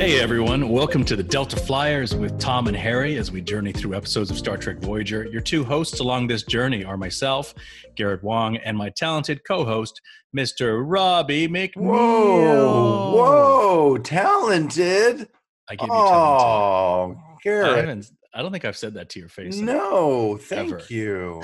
[0.00, 3.94] Hey everyone, welcome to the Delta Flyers with Tom and Harry as we journey through
[3.94, 5.26] episodes of Star Trek Voyager.
[5.26, 7.52] Your two hosts along this journey are myself,
[7.96, 10.00] Garrett Wang, and my talented co host,
[10.34, 10.82] Mr.
[10.82, 11.76] Robbie McNeill.
[11.82, 15.28] Whoa, whoa, talented.
[15.68, 17.22] I give you Oh, talented.
[17.22, 17.76] I, Garrett.
[17.76, 19.56] haven't, I don't think I've said that to your face.
[19.58, 20.82] No, thank Ever.
[20.88, 21.42] you.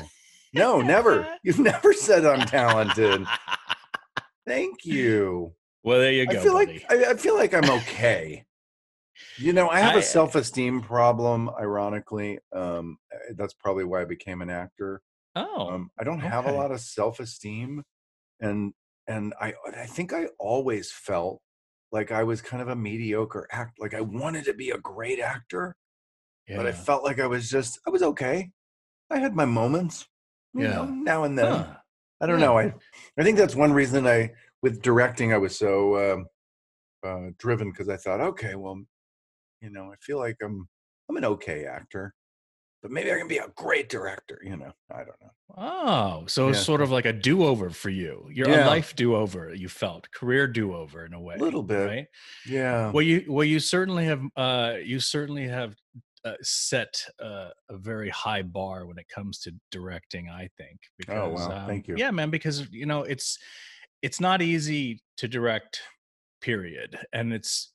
[0.55, 1.29] No, never.
[1.43, 3.27] You've never said I'm talented.
[4.47, 5.53] Thank you.
[5.85, 6.39] well, there you go.
[6.41, 6.85] I feel buddy.
[6.91, 8.45] like I, I feel like I'm okay.
[9.39, 11.51] You know, I have I- a self-esteem problem.
[11.59, 15.01] Ironically, um, uh, that's probably why I became an actor.
[15.35, 17.83] oh, Um, I don't have a lot of self-esteem,
[18.41, 18.73] and
[19.07, 21.41] and I I think I always felt
[21.93, 23.79] like I was kind of a mediocre act.
[23.79, 25.77] Like I wanted to be a great actor,
[26.49, 26.57] yeah.
[26.57, 28.51] but I felt like I was just I was okay.
[29.11, 30.07] I had my moments,
[30.55, 30.91] you know, Yeah.
[30.91, 31.53] now and then.
[31.53, 31.75] Huh.
[32.21, 32.47] I don't yeah.
[32.47, 32.59] know.
[32.59, 32.75] I
[33.19, 34.33] I think that's one reason I
[34.63, 36.27] with directing I was so um
[37.05, 38.83] uh, driven because I thought, okay, well,
[39.61, 40.69] you know, I feel like I'm
[41.09, 42.15] I'm an okay actor,
[42.83, 44.41] but maybe I can be a great director.
[44.43, 45.31] You know, I don't know.
[45.57, 48.29] Oh, so it's sort of like a do-over for you.
[48.33, 48.67] You're Yeah.
[48.67, 49.55] a life do-over.
[49.55, 51.87] You felt career do-over in a way, a Little bit.
[51.87, 52.07] right?
[52.47, 52.91] Yeah.
[52.93, 55.77] Well, you well you certainly have uh, you certainly have
[56.25, 60.29] uh, set uh, a very high bar when it comes to directing.
[60.29, 60.81] I think.
[60.99, 61.61] Because, Oh, wow.
[61.61, 61.95] um, Thank you.
[61.97, 62.31] Yeah, man.
[62.31, 63.39] Because you know it's
[64.03, 65.81] it's not easy to direct.
[66.43, 66.99] Period.
[67.13, 67.73] And it's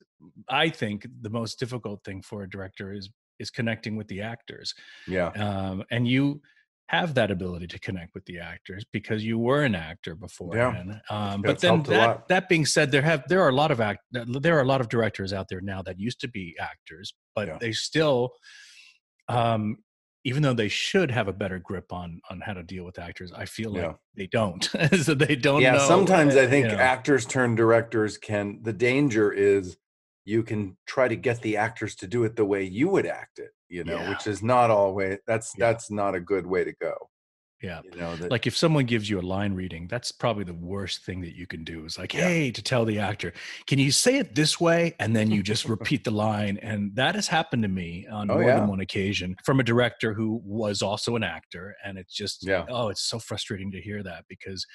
[0.49, 4.73] I think the most difficult thing for a director is is connecting with the actors
[5.07, 5.29] Yeah.
[5.29, 6.41] um, and you
[6.89, 11.01] have that ability to connect with the actors because you were an actor beforehand.
[11.09, 14.01] Um, but then that that being said, there have there are a lot of act
[14.11, 17.47] there are a lot of directors out there now that used to be actors, but
[17.47, 17.57] Yeah.
[17.61, 18.31] they still,
[19.27, 19.77] um,
[20.23, 23.31] even though they should have a better grip on on how to deal with actors,
[23.31, 23.93] I feel like Yeah.
[24.15, 24.63] they don't.
[25.01, 25.61] so they don't.
[25.61, 25.73] yeah.
[25.73, 26.77] know, Sometimes I think you know.
[26.83, 28.61] actors turn directors can.
[28.61, 29.77] The danger is
[30.25, 33.39] you can try to get the actors to do it the way you would act
[33.39, 33.51] it.
[33.69, 35.17] You know, which is not always.
[35.27, 35.65] That's Yeah.
[35.71, 36.93] that's not a good way to go.
[37.63, 37.79] yeah.
[37.83, 38.31] You know that.
[38.31, 41.45] like if someone gives you a line reading that's probably the worst thing that you
[41.45, 42.21] can do is like Yeah.
[42.27, 43.33] hey to tell the actor
[43.67, 47.13] can you say it this way and then you just repeat the line and that
[47.13, 48.55] has happened to me on Oh, more yeah.
[48.59, 52.65] than one occasion from a director who was also an actor and it's just Yeah.
[52.67, 54.65] oh it's so frustrating to hear that because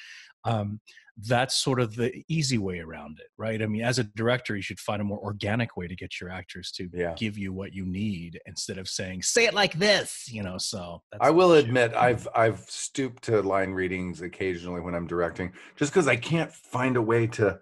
[0.47, 0.81] um,
[1.29, 4.61] that's sort of the easy way around it right i mean as a director you
[4.61, 7.15] should find a more organic way to get your actors to Yeah.
[7.17, 11.03] give you what you need instead of saying say it like this you know so
[11.11, 15.91] that's I will admit I've I've stooped to line readings occasionally when I'm directing, just
[15.93, 17.61] because I can't find a way to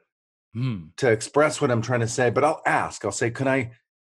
[0.53, 0.87] Hmm.
[0.99, 2.31] to express what I'm trying to say.
[2.31, 3.05] But I'll ask.
[3.05, 3.73] I'll say, "Can I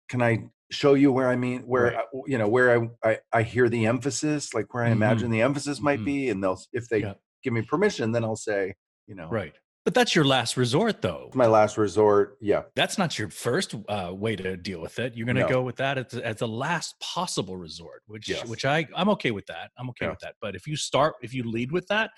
[0.08, 2.04] can I show you where I mean where Right.
[2.26, 2.68] You know where
[3.04, 6.04] I, I I hear the emphasis, like where I imagine the emphasis might Mhm.
[6.04, 7.14] be, and they'll if they Yeah.
[7.48, 8.74] Give me permission, then I'll say,
[9.06, 9.54] you know, Right.
[9.84, 11.30] But that's your last resort, though.
[11.32, 12.36] my last resort.
[12.42, 15.14] Yeah, That's not your first uh, way to deal with it.
[15.16, 15.48] You're going to No.
[15.48, 18.46] go with that as, as the last possible resort, which Yes.
[18.46, 19.70] which I I'm okay with that.
[19.78, 20.10] I'm okay Yeah.
[20.10, 20.34] with that.
[20.42, 22.10] But if you start, if you lead with that,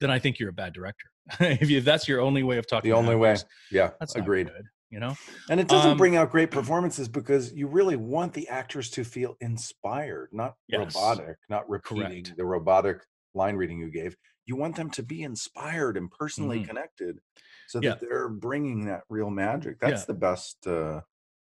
[0.00, 1.10] then I think you're a bad director.
[1.40, 3.36] if, you, if that's your only way of talking, the only way.
[3.70, 4.46] Yeah, that's agreed.
[4.46, 5.14] good, you know.
[5.50, 9.04] And it doesn't Um, bring out great performances because you really want the actors to
[9.04, 10.94] feel inspired, not Yes.
[10.94, 12.34] robotic, not repeating Correct.
[12.38, 14.16] the robotic line reading you gave.
[14.48, 16.68] You want them to be inspired and personally Mhm.
[16.68, 17.20] connected
[17.68, 17.90] so Yeah.
[17.90, 19.78] that they're bringing that real magic.
[19.78, 20.06] That's Yeah.
[20.06, 21.02] the best uh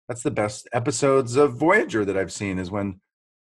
[0.08, 3.00] that's the best episodes of Voyager that I've seen is when,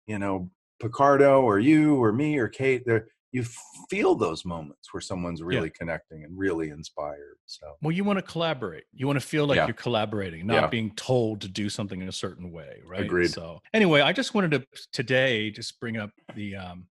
[0.08, 0.50] you know,
[0.80, 3.44] Picardo or you or me or Kate, they're- you
[3.90, 7.38] feel those moments where someone's really connecting and really inspired.
[7.48, 8.86] So Well, you want to collaborate.
[8.94, 9.66] You want to feel like Yeah.
[9.66, 10.68] you're collaborating, not Yeah.
[10.68, 13.02] being told to do something in a certain way, right?
[13.02, 13.32] Agreed.
[13.32, 16.56] So, anyway, I just wanted to today just bring up the.
[16.56, 16.88] Um,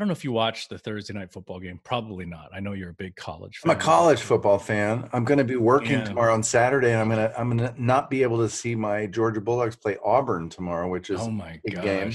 [0.00, 1.78] I don't know if you watched the Thursday night football game.
[1.84, 2.48] Probably not.
[2.54, 3.60] I know you're a big college.
[3.62, 5.06] I'm a college football fan.
[5.12, 6.04] I'm going to be working Yeah.
[6.04, 8.74] tomorrow on Saturday, and I'm going to I'm going to not be able to see
[8.74, 12.12] my Georgia Bulldogs play Auburn tomorrow, which is Oh my big gosh, game.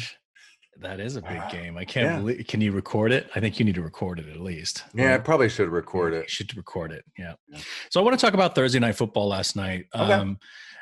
[0.82, 1.78] that is a big game.
[1.78, 2.18] I can't Yeah.
[2.18, 2.48] believe.
[2.48, 3.30] Can you record it?
[3.36, 4.84] I think you need to record it at least.
[4.96, 5.14] yeah.
[5.14, 6.30] I probably should record You it.
[6.32, 7.06] should record it.
[7.20, 7.36] Yeah.
[7.50, 7.60] Yeah.
[7.92, 9.86] So I want to talk about Thursday night football last night.
[9.94, 10.12] Okay.
[10.12, 10.40] Um,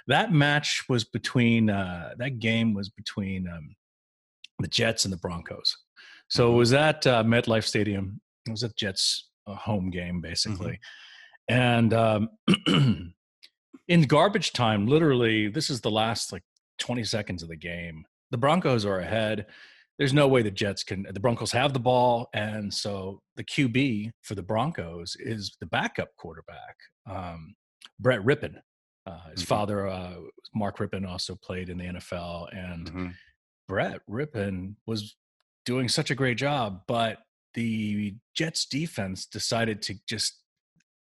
[0.07, 3.75] that match was between uh, that game was between um,
[4.59, 5.75] the Jets and the Broncos.
[6.33, 8.19] So it was at uh, MetLife Stadium.
[8.47, 10.79] It was a Jets home game basically,
[11.47, 12.29] and um,
[13.87, 16.41] in garbage time, literally, this is the last like
[16.79, 18.03] 20 seconds of the game.
[18.31, 19.45] The Broncos are ahead.
[19.99, 21.05] There's no way the Jets can.
[21.07, 26.09] The Broncos have the ball, and so the QB for the Broncos is the backup
[26.17, 26.75] quarterback,
[27.07, 27.53] um,
[27.99, 28.55] Brett Rypien.
[29.05, 29.47] Uh, his Mhm.
[29.47, 30.15] father, uh,
[30.55, 33.13] Mark Rypien, also played in the NFL, and Mhm.
[33.67, 35.15] Brett Rypien was
[35.65, 37.19] doing such a great job, but
[37.53, 40.39] the Jets defense decided to just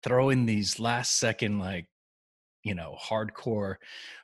[0.04, 1.88] throw in these last second like
[2.64, 3.76] you know hardcore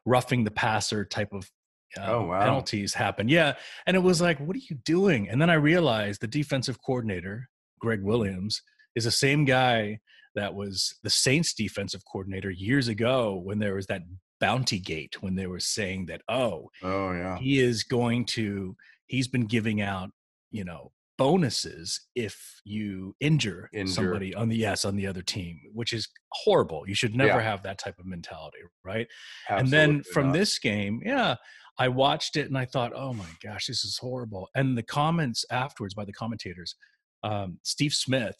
[0.06, 1.50] roughing the passer type of
[1.98, 2.40] uh, Oh, wow.
[2.40, 3.30] penalties happen.
[3.30, 3.54] Yeah,
[3.86, 5.30] and it was like, what are you doing?
[5.30, 8.62] And then I realized the defensive coordinator, Gregg Williams,
[8.96, 10.00] is the same guy
[10.36, 14.02] that was the Saints defensive coordinator years ago when there was that
[14.40, 17.38] bounty gate when they were saying that oh Oh yeah.
[17.38, 18.76] he is going to
[19.08, 20.10] he's been giving out
[20.54, 23.94] you know bonuses if you injure, Injure.
[23.94, 27.50] somebody on the yes on the other team which is horrible you should never Yeah.
[27.52, 29.08] have that type of mentality right
[29.50, 30.34] and then from not.
[30.34, 31.36] this game yeah
[31.78, 35.46] i watched it and i thought oh my gosh this is horrible and the comments
[35.52, 36.76] afterwards by the commentators
[37.24, 38.38] um, steve smith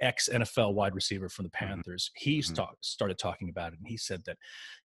[0.00, 1.66] ex nfl wide receiver from the Mm-hmm.
[1.72, 2.44] panthers he Mhm.
[2.44, 4.38] sta- started talking about it and he said that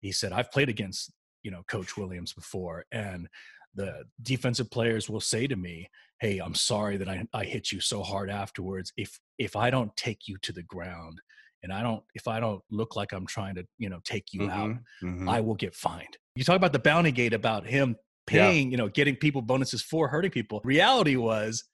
[0.00, 1.12] he said i've played against
[1.42, 3.28] you know coach williams before and
[3.74, 5.88] the defensive players will say to me
[6.20, 9.94] hey i'm sorry that i, I hit you so hard afterwards if if i don't
[9.96, 11.20] take you to the ground
[11.62, 14.50] and i don't if i don't look like i'm trying to you know take you
[14.50, 15.28] out Mhm, mhm.
[15.30, 16.16] I will get fined.
[16.34, 17.96] You talk about the bounty gate about him
[18.26, 20.60] paying, you know, getting people bonuses for hurting people.
[20.64, 21.64] Reality was,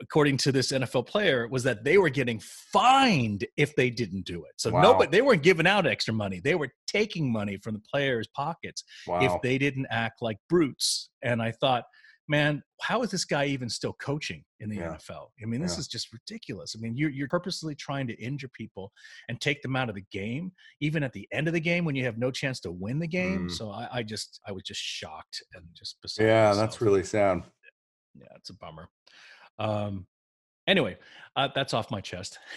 [0.00, 2.40] according to this NFL player, was that they were getting
[2.72, 4.52] fined if they didn't do it.
[4.56, 4.82] So Wow.
[4.82, 6.40] nobody they weren't giving out extra money.
[6.40, 9.20] They were taking money from the players' pockets wow.
[9.20, 11.10] if they didn't act like brutes.
[11.22, 11.84] And I thought,
[12.28, 14.92] man, how is this guy even still coaching in the Yeah.
[14.96, 15.32] NFL?
[15.42, 15.80] I mean, this Yeah.
[15.80, 16.76] is just ridiculous.
[16.76, 18.92] I mean, you're, you're purposely trying to injure people
[19.28, 21.96] and take them out of the game, even at the end of the game when
[21.96, 23.48] you have no chance to win the game.
[23.48, 23.50] Mm.
[23.50, 26.56] So I, I just, I was just shocked and just beside yeah, myself.
[26.58, 27.42] that's really sad.
[28.14, 28.88] yeah, it's a bummer.
[29.58, 30.06] Um,
[30.66, 30.96] anyway,
[31.36, 32.38] uh, that's off my chest.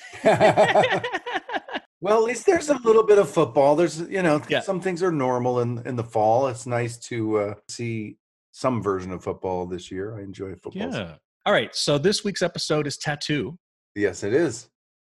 [2.01, 3.78] Well, at least there's a little bit of football.
[3.78, 4.60] There's, you know, Yeah.
[4.60, 6.48] some things are normal in in the fall.
[6.48, 8.18] It's nice to uh, see
[8.51, 10.18] some version of football this year.
[10.18, 10.92] I enjoy football.
[10.92, 11.16] yeah.
[11.45, 11.74] All right.
[11.74, 13.57] So this week's episode is tattoo.
[13.95, 14.68] Yes, it is.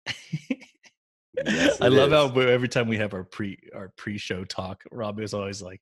[1.45, 2.33] Yes, I love how is.
[2.33, 5.81] we- every time we have our pre our pre show talk, Robbie is always like,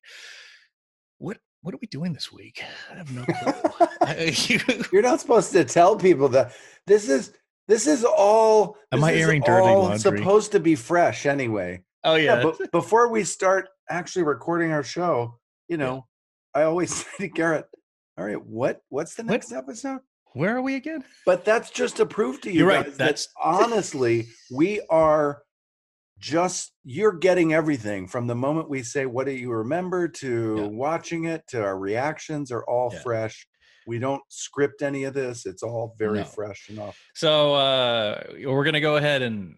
[1.17, 3.23] "What what are we doing this week?" I have no
[4.05, 4.25] clue.
[4.47, 6.53] You- You're not supposed to tell people that
[6.85, 7.33] this is
[7.67, 8.77] this is all.
[8.91, 9.99] Am I is airing dirty all laundry?
[10.19, 11.81] Supposed to be fresh anyway.
[12.03, 15.85] oh yeah, but before we start actually recording our show, you Yeah.
[15.85, 16.07] know,
[16.53, 17.65] I always say to Garrett,
[18.17, 19.31] "All right, what what's the What?
[19.31, 19.99] next episode?"
[20.33, 21.03] where are we again?
[21.25, 25.41] But that's just to prove to you You're right, guys that's- that honestly, we are
[26.19, 30.63] just you're getting everything from the moment we say what do you remember to Yeah.
[30.67, 32.99] watching it to our reactions are all Yeah.
[32.99, 33.47] fresh.
[33.85, 35.45] We don't script any of this.
[35.45, 36.25] It's all very No.
[36.25, 36.99] fresh enough.
[37.15, 39.57] So uh, we're gonna go ahead and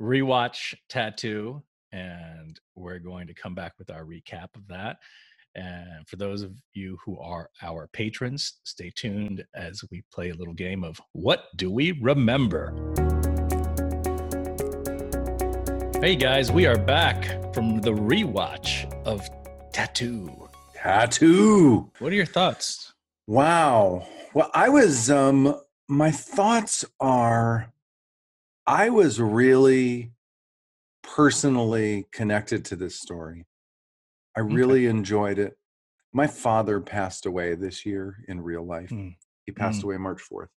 [0.00, 1.62] rewatch Tattoo,
[1.92, 4.98] and we're going to come back with our recap of that.
[5.54, 10.34] And for those of you who are our patrons, stay tuned as we play a
[10.34, 12.72] little game of What Do We Remember?
[16.00, 19.28] Hey guys, we are back from the rewatch of
[19.72, 20.48] Tattoo.
[20.74, 21.90] Tattoo.
[21.98, 22.94] What are your thoughts?
[23.26, 24.06] Wow.
[24.32, 27.72] Well, I was um my thoughts are
[28.66, 30.12] I was really
[31.02, 33.46] personally connected to this story.
[34.36, 34.54] I Okay.
[34.54, 35.58] really enjoyed it.
[36.12, 38.90] My father passed away this year in real life.
[38.90, 39.16] Mm.
[39.46, 39.84] He passed Mm.
[39.84, 40.48] away March 4th.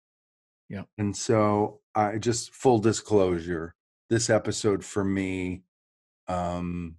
[0.70, 0.84] Yeah.
[1.00, 3.76] And so I just full disclosure,
[4.12, 5.64] this episode for me
[6.28, 6.98] um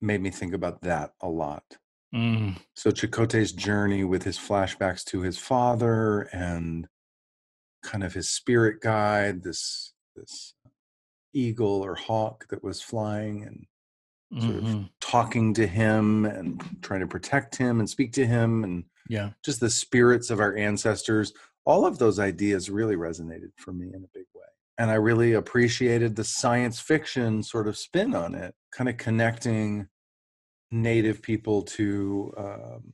[0.00, 1.78] made me think about that a lot.
[2.14, 6.88] Mm, So Chakotay's journey with his flashbacks to his father and
[7.82, 10.54] kind of his spirit guide, this this
[11.32, 13.66] eagle or hawk that was flying and
[14.38, 18.64] sort of mhm, talking to him and trying to protect him and speak to him
[18.64, 19.32] and Yeah.
[19.44, 21.32] just the spirits of our ancestors.
[21.64, 24.31] All of those ideas really resonated for me in a big way.
[24.82, 29.86] And I really appreciated the science fiction sort of spin on it, kind of connecting
[30.72, 32.92] native people to um,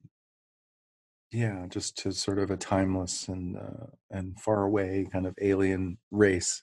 [1.33, 5.97] yeah just to sort of a timeless and uh, and far away kind of alien
[6.11, 6.61] race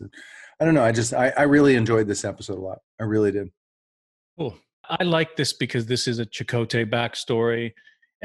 [0.59, 3.31] i don't know i just I, I really enjoyed this episode a lot i really
[3.31, 3.49] did
[4.37, 4.57] Cool.
[4.89, 7.71] I like this because this is a Chakotay backstory,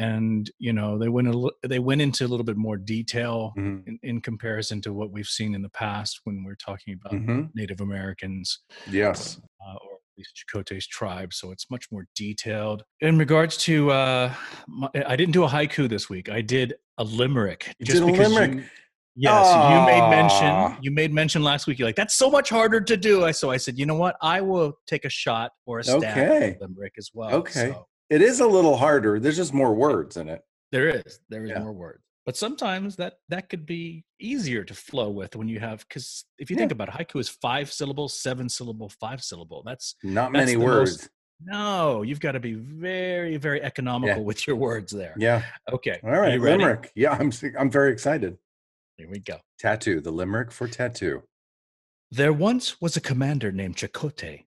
[0.00, 3.86] and you know they went a they went into a little bit more detail Mhm,
[3.86, 7.50] in, in comparison to what we've seen in the past when we're talking about mhm.
[7.54, 8.46] Native Americans
[8.86, 11.32] yes uh, or at least Chakotay's tribe.
[11.32, 12.82] So it's much more detailed.
[13.00, 14.34] In regards to, uh,
[14.66, 16.28] my, I didn't do a haiku this week.
[16.28, 17.74] I did a limerick.
[17.78, 18.54] You did a limerick?
[18.54, 18.64] You,
[19.16, 20.76] yes, you made mention.
[20.82, 21.78] You made mention last week.
[21.78, 23.24] You're like, that's so much harder to do.
[23.24, 24.16] I so I said, you know what?
[24.22, 26.56] I will take a shot or a stab Okay.
[26.58, 27.34] the limerick as well.
[27.40, 27.68] Okay.
[27.68, 31.44] So it is a little harder there's just more words in it there is there
[31.44, 31.60] is Yeah.
[31.60, 32.02] more words.
[32.26, 36.48] But sometimes that that could be easier to flow with when you have because if
[36.50, 36.60] you Yeah.
[36.60, 39.62] think about it, haiku is five syllables, seven syllable, five syllable.
[39.64, 41.10] That's not That's many words most-
[41.42, 45.14] No, you've got to be very, very economical with your words there.
[45.18, 45.42] Yeah.
[45.72, 45.98] Okay.
[46.04, 46.38] All right.
[46.38, 46.92] Limerick.
[46.94, 48.38] Yeah, I'm I'm very excited.
[48.98, 49.38] Here we go.
[49.58, 50.00] Tattoo.
[50.00, 51.22] The limerick for tattoo.
[52.12, 54.44] There once was a commander named Chakotay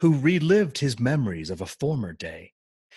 [0.00, 2.52] who relived his memories of a former day.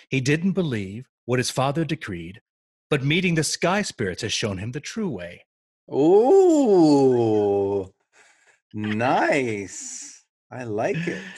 [0.09, 2.41] He didn't believe what his father decreed,
[2.89, 5.45] but meeting the sky spirits has shown him the true way.
[5.93, 7.91] Ooh,
[8.73, 10.23] nice.
[10.51, 11.21] I like it.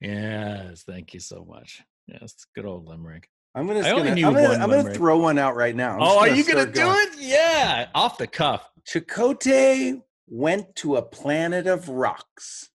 [0.00, 1.82] Yes, thank you so much.
[2.06, 3.28] Yes, good old limerick.
[3.54, 3.80] I'm gonna.
[3.80, 5.96] I only gonna- knew I'm gonna, one I'm gonna throw one out right now.
[5.96, 6.96] I'm oh, are you gonna do going.
[7.12, 7.18] it?
[7.18, 8.66] Yeah, off the cuff.
[8.88, 12.70] Chakotay went to a planet of rocks.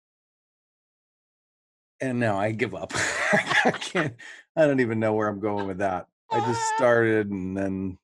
[2.00, 2.92] And now I give up.
[3.32, 4.14] I can't.
[4.60, 6.06] I don't even know where I'm going with that.
[6.30, 7.98] I just started and then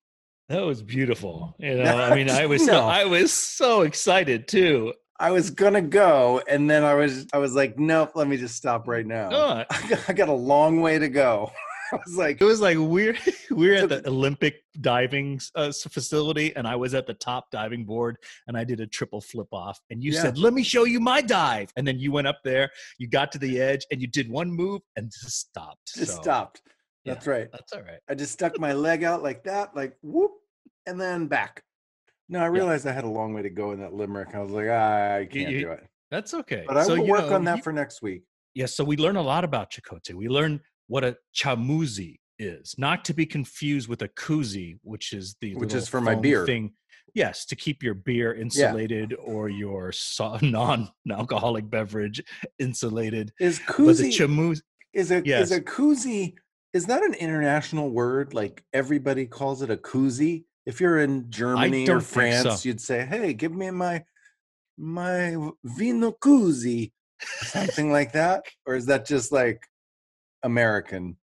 [0.48, 1.54] That was beautiful.
[1.58, 4.94] You know, I mean, I was so, I was so excited too.
[5.18, 8.54] I was gonna go, and then I was I was like, nope, let me just
[8.56, 9.30] stop right now.
[9.32, 11.50] Oh, I got, I got a long way to go.
[11.92, 13.16] I was like, it was like we're
[13.50, 18.16] we're at the Olympic diving uh, facility, and I was at the top diving board,
[18.48, 19.78] and I did a triple flip off.
[19.90, 20.22] And you Yeah.
[20.22, 23.32] said, "Let me show you my dive." And then you went up there, you got
[23.32, 25.94] to the edge, and you did one move and just stopped.
[25.94, 26.62] just So, stopped.
[27.04, 27.14] yeah.
[27.14, 27.48] That's right.
[27.52, 28.00] That's all right.
[28.08, 30.32] I just stuck my leg out like that, like whoop,
[30.86, 31.62] and then back.
[32.28, 34.34] No, I realized I had a long way to go in that limerick.
[34.34, 35.86] I was like, ah, I can't you- do it.
[36.10, 36.64] That's okay.
[36.66, 38.22] But I So, will work know, on that you- for next week.
[38.54, 40.14] Yes, so we learn a lot about Chakotay.
[40.14, 45.36] We learn what a chamuzi is, not to be confused with a koozie, which is
[45.40, 46.46] the Which is for my beer.
[46.46, 46.72] thing.
[47.14, 49.92] Yes, to keep your beer insulated or your
[50.42, 52.22] non-alcoholic beverage
[52.58, 53.32] insulated.
[53.40, 54.60] Is koozie chamuzi,
[54.92, 55.44] is a yes.
[55.44, 56.34] is a koozie?
[56.74, 58.34] Is that an international word?
[58.34, 60.44] Like everybody calls it a koozie.
[60.66, 62.06] If you're in Germany or don't so.
[62.06, 64.04] France, you'd say, "Hey, give me my
[64.76, 68.44] my vino koozie," something like that.
[68.66, 69.62] Or is that just like
[70.42, 71.16] American?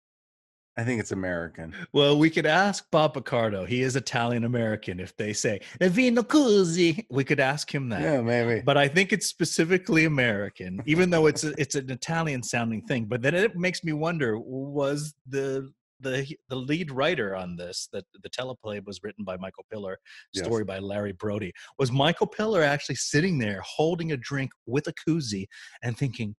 [0.75, 1.75] I think it's American.
[1.93, 3.63] well, we could ask Bob Picardo.
[3.63, 4.99] He is Italian American.
[4.99, 8.01] If they say "E vino così, we could ask him that.
[8.01, 8.61] Yeah, maybe.
[8.61, 13.05] but I think it's specifically American, even though it's a, it's an Italian sounding thing.
[13.05, 18.05] But then it makes me wonder: was the the the lead writer on this that
[18.21, 19.97] the teleplay was written by Michael Piller,
[20.33, 20.45] Yes.
[20.45, 21.51] story by Larry Brody?
[21.79, 25.45] Was Michael Piller actually sitting there holding a drink with a koozie
[25.83, 26.35] and thinking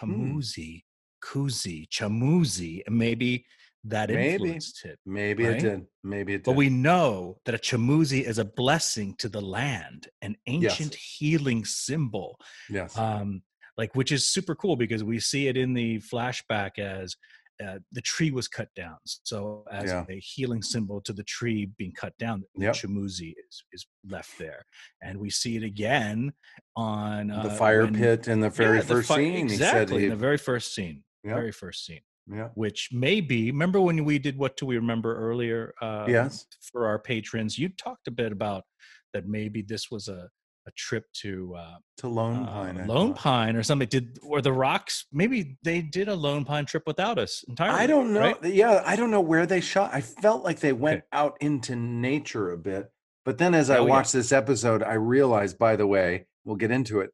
[0.00, 0.12] hmm.
[0.12, 0.82] chamuzi,
[1.22, 3.44] koozie, chamuzi, and maybe
[3.88, 4.32] that Maybe.
[4.32, 4.98] influenced it.
[5.06, 5.56] Maybe right?
[5.56, 5.86] it did.
[6.02, 6.44] Maybe it did.
[6.44, 11.64] But we know that a chamuzi is a blessing to the land, an ancient healing
[11.64, 12.96] symbol, yes.
[12.98, 13.42] um,
[13.78, 17.16] like which is super cool because we see it in the flashback as
[17.64, 18.96] uh, the tree was cut down.
[19.04, 20.04] So as Yeah.
[20.08, 22.74] a healing symbol to the tree being cut down, the Yep.
[22.74, 24.64] chamuzi is is left there,
[25.02, 26.32] and we see it again
[26.76, 29.46] on uh, the fire when- pit in the very Yeah, the first fi- scene.
[29.46, 31.04] Exactly, He in the very first scene.
[31.24, 31.34] Yep.
[31.34, 32.48] Very first scene Yeah.
[32.54, 36.46] which may be remember when we did what do we remember earlier uh Yes.
[36.70, 38.64] for our patrons you talked a bit about
[39.12, 40.30] that maybe this was a
[40.66, 42.80] a trip to uh, To Lone uh, Pine.
[42.80, 43.14] I Lone.
[43.14, 43.88] Pine or something.
[43.88, 45.06] Did or the Rocks?
[45.12, 47.78] Maybe they did a Lone Pine trip without us entirely.
[47.78, 48.20] I don't know.
[48.20, 48.44] right?
[48.44, 49.90] Yeah, I don't know where they shot.
[49.94, 51.06] I felt like they went Okay.
[51.12, 52.90] out into nature a bit.
[53.24, 53.90] But then as I Oh, yeah.
[53.90, 57.10] watched this episode, I realized, by the way, we'll get into it,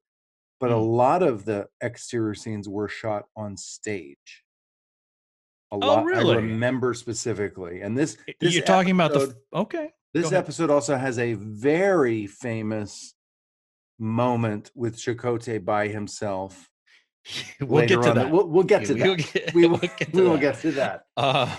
[0.60, 0.94] but a Mm.
[0.96, 4.44] lot of the exterior scenes were shot on stage.
[5.70, 6.34] A Oh, lot really?
[6.34, 7.80] I remember specifically.
[7.80, 9.90] And this, this You're talking about the okay.
[10.14, 13.14] This episode also has a very famous
[14.02, 16.68] moment with Chakotay by himself.
[17.60, 18.28] we'll get to.
[18.30, 19.32] We'll, we'll get to We'll that.
[19.32, 20.40] get- We will we'll get to we will that.
[20.40, 21.04] get to that.
[21.16, 21.56] Uh,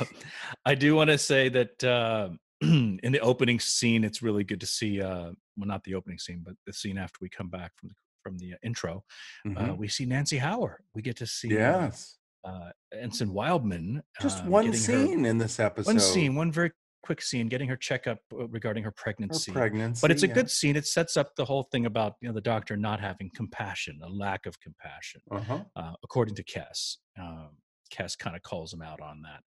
[0.65, 2.29] I do want to say that uh,
[2.61, 5.01] in the opening scene, it's really good to see.
[5.01, 7.95] Uh, well, not the opening scene, but the scene after we come back from the
[8.23, 9.03] from the intro.
[9.45, 9.77] Uh, Mhm.
[9.77, 10.81] we see Nancy Hower.
[10.93, 12.17] We get to see uh, yes.
[12.45, 14.01] uh, Ensign Wildman.
[14.21, 15.87] Just um, one getting her- scene in this episode.
[15.89, 16.71] one scene, one very
[17.03, 19.51] quick scene, getting her checkup uh, regarding her Her pregnancy.
[19.51, 19.99] pregnancy.
[20.01, 20.33] but it's a yeah.
[20.33, 20.75] good scene.
[20.75, 24.09] It sets up the whole thing about you know the doctor not having compassion, a
[24.09, 25.59] lack of compassion Uh-huh.
[25.75, 26.97] uh, according to Kes.
[27.19, 27.49] Um,
[27.93, 29.41] Kes kind of calls him out on that.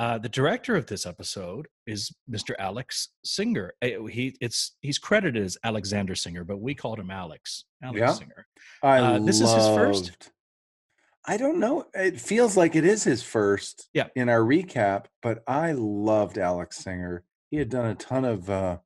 [0.00, 2.54] Uh, the director of this episode is Mr.
[2.58, 3.72] Alex Singer.
[3.82, 7.64] Uh, He it's he's credited as Alexander Singer, but we called him Alex.
[7.82, 8.12] Alex Yeah.
[8.12, 8.46] Singer.
[8.82, 10.30] I Uh, this is his first?
[11.26, 11.86] I don't know.
[11.94, 14.08] It feels like it is his first Yeah.
[14.16, 17.24] in our recap, but I loved Alex Singer.
[17.50, 18.78] He had done a ton of uh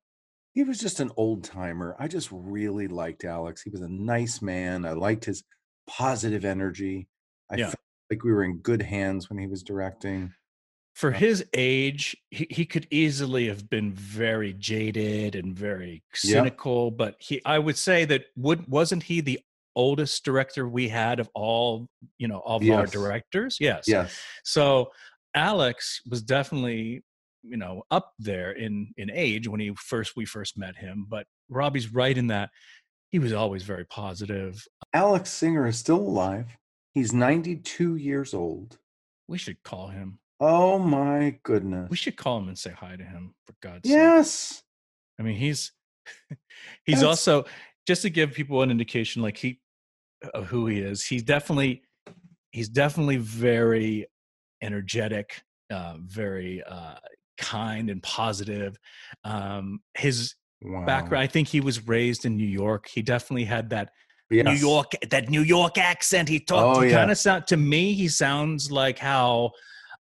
[0.55, 1.97] he was just an old timer.
[1.99, 3.63] I just really liked Alex.
[3.63, 4.85] He was a nice man.
[4.85, 5.43] I liked his
[5.89, 7.09] positive energy.
[7.51, 7.67] I Yeah.
[7.67, 10.33] felt like we were in good hands when he was directing.
[10.95, 16.85] For Uh, his age, he, he could easily have been very jaded and very cynical.
[16.91, 16.97] yeah.
[16.99, 19.41] But he, I would say that would wasn't he the
[19.77, 21.89] oldest director we had of all
[22.19, 24.17] you know of our directors yes Yes.
[24.45, 24.91] so
[25.35, 27.03] alex was definitely
[27.43, 31.27] you know up there in in age when he first we first met him but
[31.49, 32.51] robbie's right in that
[33.11, 36.47] he was always very positive Alex Singer is still alive.
[36.93, 38.79] He's 92 years old.
[39.29, 41.91] we should call him Oh my goodness.
[41.91, 44.63] we should call him and say hi to him for god's sake Yes.
[45.19, 45.73] I mean, he's
[46.85, 47.45] he's That's- also
[47.87, 49.61] just to give people an indication, like he
[50.33, 51.05] of who he is.
[51.05, 51.83] He's definitely
[52.53, 54.07] he's definitely very
[54.63, 56.95] energetic, uh, very uh,
[57.39, 58.77] kind and positive.
[59.25, 60.35] Um, his
[60.67, 60.87] Wow.
[60.87, 62.89] background, I think he was raised in New York.
[62.89, 63.91] He definitely had that
[64.31, 64.47] Yes.
[64.47, 66.29] New York that New York accent.
[66.29, 66.79] He talked.
[66.79, 66.97] Oh, he yeah.
[66.97, 67.93] kind of sound to me.
[67.93, 69.53] He sounds like how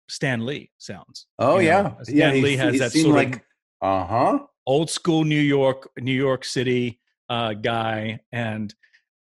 [0.07, 1.27] Stan Lee sounds.
[1.39, 1.81] Oh you yeah.
[1.81, 2.29] know, yeah.
[2.29, 3.41] Stan He, Lee has he that sort like of
[3.81, 4.39] uh huh.
[4.65, 8.73] old school New York, New York City uh, guy, and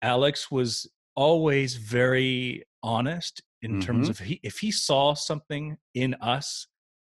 [0.03, 0.87] Alex was
[1.17, 4.11] always very honest in terms Mhm.
[4.11, 6.69] of he, if he saw something in us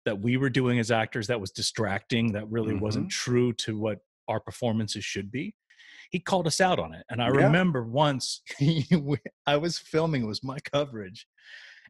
[0.06, 4.00] that we were doing as actors that was distracting, that really wasn't true to what
[4.28, 5.56] our performances should be.
[6.12, 7.46] He called us out on it, and I Yeah.
[7.48, 8.44] remember once
[9.48, 11.28] I was filming; it was my coverage,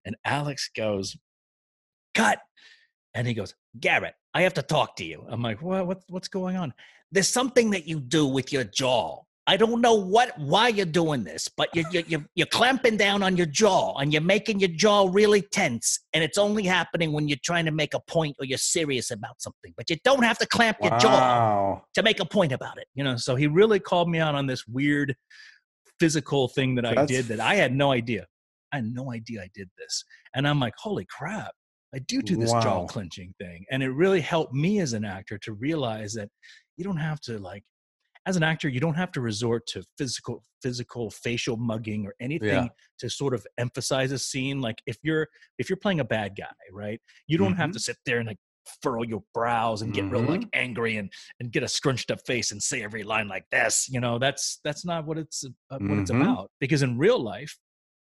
[0.06, 1.18] and Alex goes,
[2.14, 2.40] "Cut!"
[3.14, 5.26] And he goes, Garrett, I have to talk to you.
[5.30, 6.74] I'm like, what, what what's going on?
[7.12, 9.24] There's something that you do with your jaw.
[9.48, 13.22] I don't know what why you're doing this, but you're, you're, you're, you're clamping down
[13.22, 16.00] on your jaw and you're making your jaw really tense.
[16.14, 19.40] And it's only happening when you're trying to make a point or you're serious about
[19.40, 19.72] something.
[19.78, 22.88] But you don't have to clamp your jaw to make a point about it.
[22.96, 25.16] You know, so he really called me out on this weird
[26.00, 28.26] physical thing that I did that I had no idea.
[28.72, 30.04] I had no idea I did this.
[30.34, 31.52] And I'm like, holy crap,
[31.94, 33.64] I do do this jaw clenching thing.
[33.72, 36.30] And it really helped me as an actor to realize that
[36.78, 37.64] you don't have to like
[38.28, 42.48] as an actor, you don't have to resort to physical, physical facial mugging or anything
[42.66, 42.68] Yeah.
[43.00, 44.62] to sort of emphasize a scene.
[44.62, 45.28] Like if you're
[45.60, 47.00] if you're playing a bad guy, right?
[47.28, 47.74] You don't have Mhm.
[47.74, 48.38] to sit there and like
[48.82, 50.50] furrow your brows and get real like Mm-hmm.
[50.54, 53.88] angry and and get a scrunched up face and say every line like this.
[53.90, 56.22] You know, that's that's not what it's uh, what it's Mhm.
[56.22, 56.50] about.
[56.60, 57.58] Because in real life,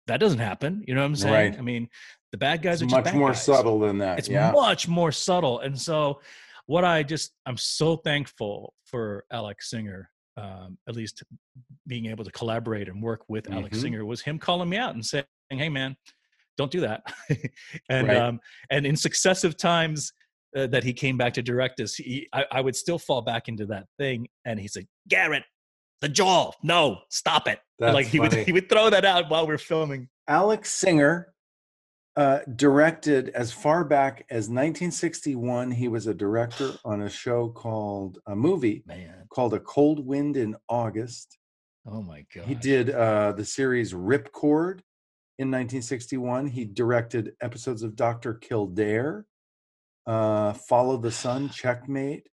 [0.07, 0.83] that doesn't happen.
[0.87, 1.33] You know what I'm saying?
[1.51, 1.59] Right.
[1.59, 1.89] I mean,
[2.31, 3.43] the bad guys It's are much more guys.
[3.43, 4.19] subtle than that.
[4.19, 4.51] It's yeah.
[4.51, 5.59] much more subtle.
[5.59, 6.21] And so,
[6.67, 10.09] what I just I'm so thankful for Alex Singer.
[10.37, 11.23] Um, at least
[11.87, 13.81] being able to collaborate and work with Alex Mhm.
[13.81, 15.97] Singer was him calling me out and saying, "Hey, man,
[16.57, 17.01] don't do that."
[17.89, 18.17] and Right.
[18.17, 20.13] um, and in successive times
[20.55, 23.47] uh, that he came back to direct us, he, I, I would still fall back
[23.47, 25.43] into that thing, and he said, "Garrett,
[26.01, 29.47] the jaw, no, stop it!" That's like he would he would throw that out while
[29.47, 30.07] we're filming.
[30.27, 31.33] Alex Singer
[32.17, 35.71] uh, directed as far back as 1961.
[35.71, 40.35] He was a director on a show called a movie Man, called A Cold Wind
[40.35, 41.37] in August.
[41.87, 44.81] oh my god, He did uh, the series Ripcord
[45.39, 46.47] in 1961.
[46.47, 48.33] He directed episodes of Dr.
[48.33, 49.25] Kildare,
[50.07, 52.27] uh, Follow the Sun, Checkmate,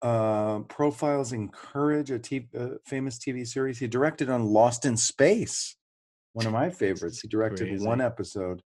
[0.00, 3.78] uh, Profiles in Courage, a t- uh, famous TV series.
[3.78, 5.76] He directed on Lost in Space,
[6.32, 7.20] one of my favorites.
[7.20, 7.84] He directed Crazy.
[7.86, 8.62] one episode.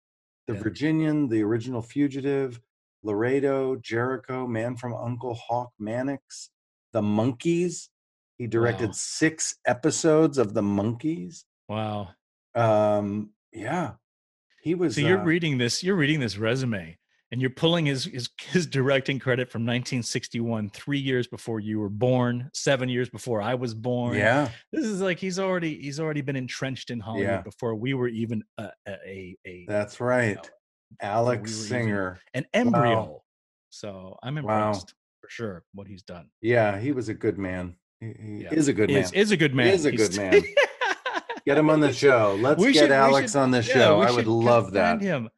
[0.50, 0.62] The Yeah.
[0.64, 2.60] Virginian, The Original Fugitive,
[3.04, 6.50] Laredo, Jericho, Man from Uncle Hawk, Mannix,
[6.92, 7.88] The Monkees.
[8.36, 8.92] He directed Wow.
[8.94, 11.44] six episodes of The Monkees.
[11.68, 12.08] wow.
[12.56, 13.92] Um, yeah,
[14.62, 14.96] he was.
[14.96, 16.98] So you're uh, reading this, you're reading this resume,
[17.32, 21.88] and you're pulling his his, his directing credit from 1961, three years before you were
[21.88, 24.16] born, seven years before I was born.
[24.16, 27.42] yeah, this is like he's already he's already been entrenched in Hollywood Yeah.
[27.42, 30.50] before we were even a a a, that's right.
[31.00, 32.18] Alex we Singer.
[32.34, 33.22] an embryo.
[33.70, 34.68] So I'm Wow.
[34.70, 36.26] impressed for sure what he's done.
[36.42, 37.76] Yeah, he was a good man.
[38.00, 38.48] He, he Yeah.
[38.52, 38.98] is a good man.
[39.04, 39.68] Is is a good man.
[39.68, 40.42] is a He's- good man.
[41.46, 42.36] Get him on the show.
[42.40, 44.00] Let's get should- Alex should- on the show.
[44.00, 45.00] we I would love that.
[45.00, 45.28] him.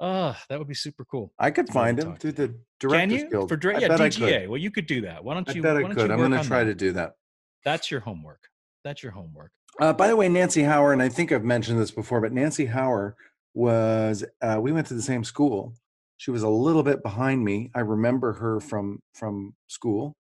[0.00, 1.32] Oh, that would be super cool.
[1.38, 3.48] I could find him through the Can Directors you Guild.
[3.50, 4.22] for dir- yeah bet I could.
[4.22, 4.48] DGA?
[4.48, 5.22] Well, you could do that.
[5.22, 5.60] Why don't you?
[5.60, 6.10] I bet I could.
[6.10, 6.70] I'm going to try that?
[6.70, 7.16] to do that.
[7.64, 8.42] That's your homework.
[8.82, 9.52] That's your homework.
[9.78, 12.64] Uh, by the way, Nancy Hower, and I think I've mentioned this before, but Nancy
[12.66, 13.14] Hower
[13.54, 15.74] was, uh, we went to the same school.
[16.16, 17.70] She was a little bit behind me.
[17.74, 20.14] I remember her from from school,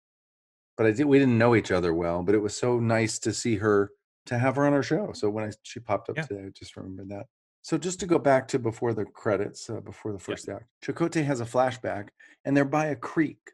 [0.76, 1.06] but I did.
[1.06, 2.22] We didn't know each other well.
[2.24, 3.90] But it was so nice to see her
[4.26, 5.12] to have her on our show.
[5.12, 6.22] So when I she popped up Yeah.
[6.24, 7.26] today, I just remembered that.
[7.68, 10.24] So just to go back to before the credits, uh, before the Yeah.
[10.24, 12.08] first act, Chakotay has a flashback,
[12.46, 13.52] and they're by a creek,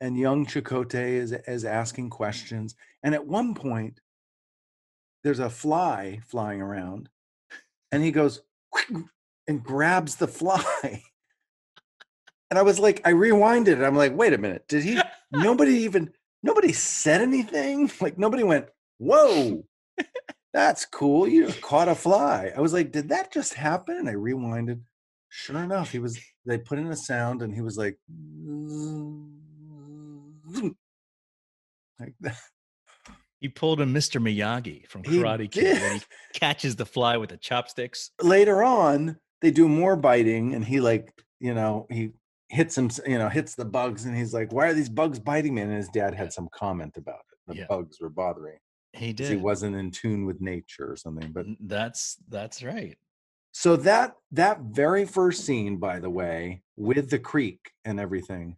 [0.00, 4.00] and young Chakotay is is asking questions, and at one point,
[5.22, 7.10] there's a fly flying around,
[7.92, 8.40] and he goes
[9.46, 11.04] and grabs the fly.
[12.50, 13.84] And I was like, I rewinded it.
[13.84, 15.00] I'm like, wait a minute, did he?
[15.30, 17.90] Nobody even nobody said anything.
[18.00, 19.64] Like nobody went, whoa.
[20.52, 21.28] That's cool.
[21.28, 22.52] You just caught a fly.
[22.56, 23.96] I was like, did that just happen?
[23.96, 24.80] And I rewinded.
[25.28, 26.18] Sure enough, he was.
[26.44, 27.96] They put in a sound, and he was like,
[32.00, 32.36] like that.
[33.40, 34.20] He pulled a Mr.
[34.20, 36.02] Miyagi from He Karate Kid when he
[36.34, 38.10] catches the fly with the chopsticks.
[38.20, 42.10] Later on, they do more biting, and he like, you know, he
[42.48, 45.54] hits him, you know, hits the bugs, and he's like, "Why are these bugs biting
[45.54, 47.38] me?" And his dad had some comment about it.
[47.46, 47.66] The Yeah.
[47.68, 48.58] bugs were bothering.
[48.92, 49.30] He did.
[49.30, 51.32] He wasn't in tune with nature or something.
[51.32, 52.96] But That's that's right.
[53.52, 58.56] So that that very first scene, by the way, with the creek and everything,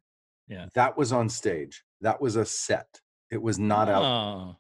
[0.49, 0.67] Yeah.
[0.75, 1.85] that was on stage.
[2.01, 3.01] That was a set.
[3.31, 4.05] It was not out.
[4.05, 4.57] Oh,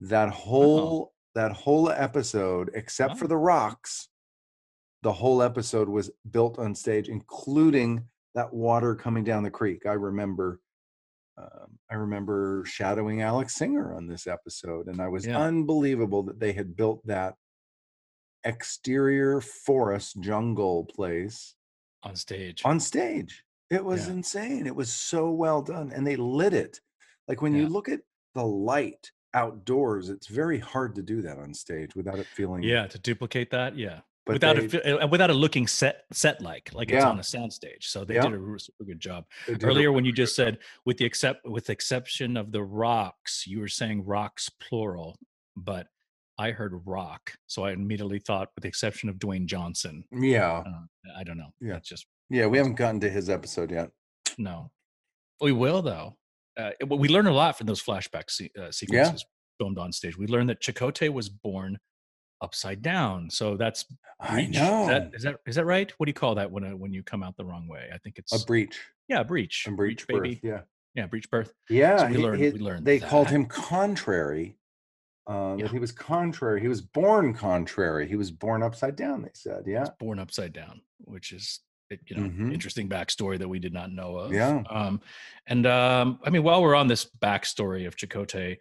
[0.00, 0.32] That oh.
[0.32, 4.08] whole that whole episode, except for the rocks,
[5.02, 9.86] the whole episode was built on stage, including that water coming down the creek.
[9.86, 10.60] I remember.
[11.38, 15.40] Um, I remember shadowing Alex Singer on this episode, and I was Yeah.
[15.40, 17.36] unbelievable that they had built that
[18.44, 21.54] exterior forest jungle place
[22.02, 22.62] on stage.
[22.64, 23.44] on stage.
[23.70, 24.14] It was Yeah.
[24.14, 24.66] insane.
[24.66, 25.92] It was so well done.
[25.92, 26.80] And they lit it.
[27.28, 28.00] Like when you look at
[28.34, 32.62] the light outdoors, it's very hard to do that on stage without it feeling.
[32.62, 33.76] yeah, to duplicate that.
[33.76, 34.00] Yeah.
[34.24, 37.84] But without they, uh, without it looking set set like like it's on a soundstage.
[37.84, 38.22] So they Yeah.
[38.28, 39.24] did a super good job.
[39.48, 43.46] a Earlier, when you just said with the except with the exception of the rocks,
[43.46, 45.18] you were saying rocks plural,
[45.56, 45.88] but
[46.38, 50.04] I heard rock, so I immediately thought with the exception of Dwayne Johnson.
[50.12, 50.62] Yeah.
[50.66, 51.52] Uh, I don't know.
[51.60, 51.72] Yeah.
[51.74, 52.46] That's just Yeah.
[52.46, 53.90] We haven't gotten to his episode yet.
[54.38, 54.70] no.
[55.40, 56.16] We will though.
[56.56, 59.24] Uh, we learned a lot from those flashback se- uh, sequences
[59.58, 60.16] filmed on stage.
[60.16, 61.78] We learned that Chakotay was born
[62.42, 63.86] upside down, so that's
[64.20, 64.82] I know.
[64.82, 65.90] Is that, is that is that right?
[65.98, 67.88] What do you call that when uh, when you come out the wrong way?
[67.94, 68.78] I think it's a breach.
[69.08, 70.22] yeah, breach, A breach, birth.
[70.22, 70.60] baby, Yeah.
[70.94, 71.52] yeah, breach birth.
[71.70, 72.08] Yeah.
[72.08, 74.56] we he- learned- he- we learned they called him contrary.
[75.28, 75.64] Uh, Yeah.
[75.66, 76.60] That he was contrary.
[76.60, 78.08] He was born contrary.
[78.08, 79.62] He was born upside down, they said.
[79.66, 79.80] Yeah.
[79.80, 81.60] was born upside down, which is
[82.06, 82.52] you know Mhm.
[82.54, 84.32] interesting backstory that we did not know of.
[84.32, 84.62] Yeah.
[84.70, 85.00] Um,
[85.46, 88.56] and um, I mean, while we're on this backstory of Chakotay,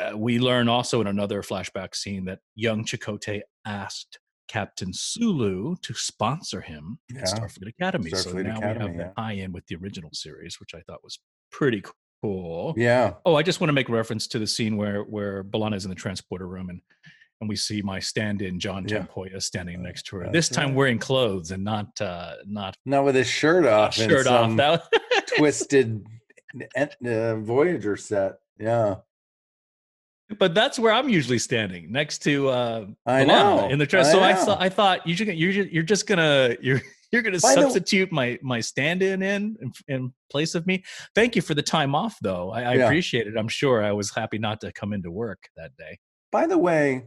[0.00, 5.94] uh, we learn also in another flashback scene that young Chakotay asked Captain Sulu to
[5.94, 7.20] sponsor him Yeah.
[7.22, 8.10] at Starfleet Academy.
[8.10, 9.12] so Starfleet now we Academy, have the yeah.
[9.16, 11.18] tie-in with the original series, which I thought was
[11.50, 11.82] pretty
[12.22, 12.74] cool.
[12.76, 13.14] Yeah.
[13.26, 15.88] Oh, I just want to make reference to the scene where where B'Elanna is in
[15.90, 16.80] the transporter room and
[17.40, 19.00] and we see my stand-in John Yeah.
[19.00, 20.22] Tempoya standing next to her.
[20.24, 20.76] That's This time right.
[20.76, 23.94] wearing clothes and not uh not Not with his shirt off.
[23.94, 24.54] shirt off.
[24.56, 24.84] That
[25.36, 26.06] twisted
[27.04, 28.34] uh, Voyager set.
[28.60, 28.96] Yeah.
[30.38, 33.68] But that's where I'm usually standing next to uh I know.
[33.68, 36.56] in the tra- so I thought I thought you should you're ju- you're just gonna
[36.60, 36.80] you're
[37.12, 40.82] you're gonna By the- substitute my my stand-in in in- in place of me.
[41.14, 42.50] Thank you for the time off though.
[42.50, 42.84] I, I Yeah.
[42.86, 43.36] appreciate it.
[43.36, 45.98] I'm sure I was happy not to come into work that day.
[46.30, 47.04] By the way,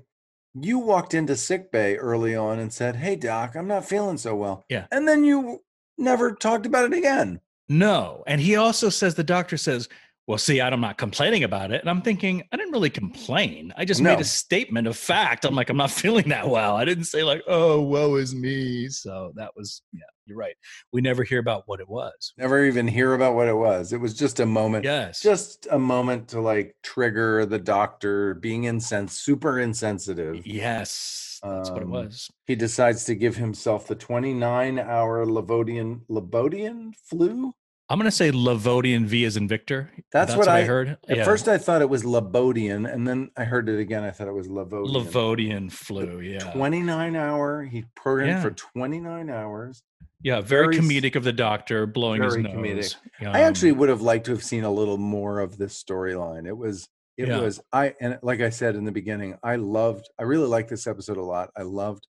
[0.54, 4.36] you walked into sick bay early on and said, Hey, doc, I'm not feeling so
[4.36, 4.63] well.
[4.69, 4.86] Yeah.
[4.91, 5.63] And then you
[5.97, 7.41] never talked about it again.
[7.67, 8.23] No.
[8.28, 9.89] And he also says the doctor says,
[10.28, 11.82] Well, see, I'm not complaining about it.
[11.82, 13.72] And I'm thinking, I didn't really complain.
[13.78, 15.46] I just made a statement of fact.
[15.46, 16.76] I'm like, I'm not feeling that well.
[16.76, 18.90] I didn't say, like, oh, woe is me.
[18.90, 20.56] So that was, yeah, you're right.
[20.92, 22.34] We never hear about what it was.
[22.40, 23.94] Never even hear about what it was.
[23.94, 24.84] It was just a moment.
[24.84, 25.22] Yes.
[25.22, 30.46] Just a moment to like trigger the doctor being insens- super insensitive.
[30.48, 31.22] yes.
[31.44, 32.32] That's what it Um, was.
[32.48, 37.54] He decides to give himself the 29 hour Levodian Lebodian flu.
[37.88, 39.91] I'm going to say Lavodian V as in Victor.
[40.12, 40.98] That's what I- heard.
[41.08, 41.24] At Yeah.
[41.24, 44.04] first, I thought it was Lebodian, and then I heard it again.
[44.04, 44.91] I thought it was Lavodian.
[45.06, 46.19] Lavodian flu.
[46.19, 46.52] Yeah.
[46.54, 47.63] 29 hour.
[47.63, 48.41] He programmed Yeah.
[48.41, 49.84] for 29 hours.
[50.21, 50.41] yeah.
[50.41, 52.56] Very, very comedic of the doctor blowing his very nose.
[52.56, 52.95] comedic.
[53.21, 56.48] I Um, actually would have liked to have seen a little more of this storyline.
[56.48, 57.41] It was, it Yeah.
[57.41, 60.88] was, I, and like I said in the beginning, I loved, I really liked this
[60.88, 61.52] episode a lot.
[61.56, 62.08] I loved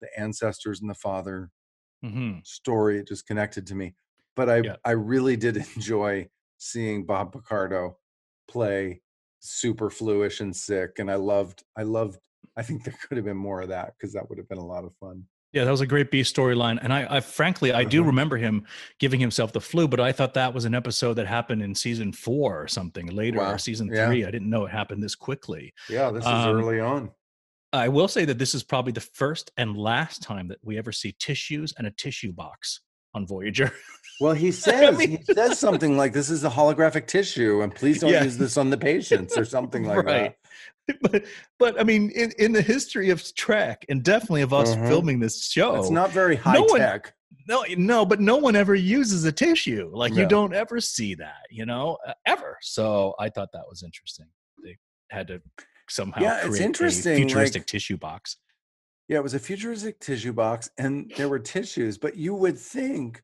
[0.00, 1.50] the ancestors and the father
[2.02, 2.46] mhm.
[2.46, 2.98] story.
[3.00, 3.94] It just connected to me.
[4.36, 4.76] But I, Yeah.
[4.84, 7.98] I really did enjoy seeing Bob Picardo
[8.48, 9.02] play
[9.40, 10.98] super fluish and sick.
[10.98, 12.18] And I loved, I loved,
[12.56, 14.64] I think there could have been more of that because that would have been a
[14.66, 15.24] lot of fun.
[15.52, 18.06] Yeah, that was a great B storyline, and I, I frankly I do Uh-huh.
[18.06, 18.64] remember him
[18.98, 22.10] giving himself the flu, but I thought that was an episode that happened in season
[22.14, 23.52] four or something later, Wow.
[23.52, 24.06] or season Yeah.
[24.06, 24.24] three.
[24.24, 25.74] I didn't know it happened this quickly.
[25.90, 27.10] Yeah, this is Um, early on.
[27.74, 30.90] I will say that this is probably the first and last time that we ever
[30.90, 32.80] see tissues and a tissue box
[33.14, 33.72] on Voyager.
[34.20, 38.00] Well, he says mean- he says something like this is a holographic tissue, and please
[38.00, 38.24] don't Yeah.
[38.24, 40.34] use this on the patients or something like right.
[41.00, 41.24] but
[41.58, 44.88] but I mean, in, in the history of Trek, and definitely of us Mhm.
[44.88, 45.76] filming this show.
[45.76, 47.14] It's not very high no one- tech.
[47.48, 51.42] no no but no one ever uses a tissue like you don't ever see that
[51.50, 51.96] you know
[52.26, 54.26] ever so i thought that was interesting
[54.62, 54.76] they
[55.10, 55.40] had to
[55.88, 58.36] somehow Yeah, it's create a interesting, futuristic like- tissue box.
[59.08, 63.22] Yeah, it was a futuristic tissue box, and there were tissues, but you would think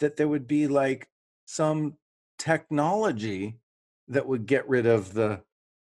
[0.00, 1.08] that there would be like
[1.46, 1.94] some
[2.38, 3.58] technology
[4.08, 5.42] that would get rid of the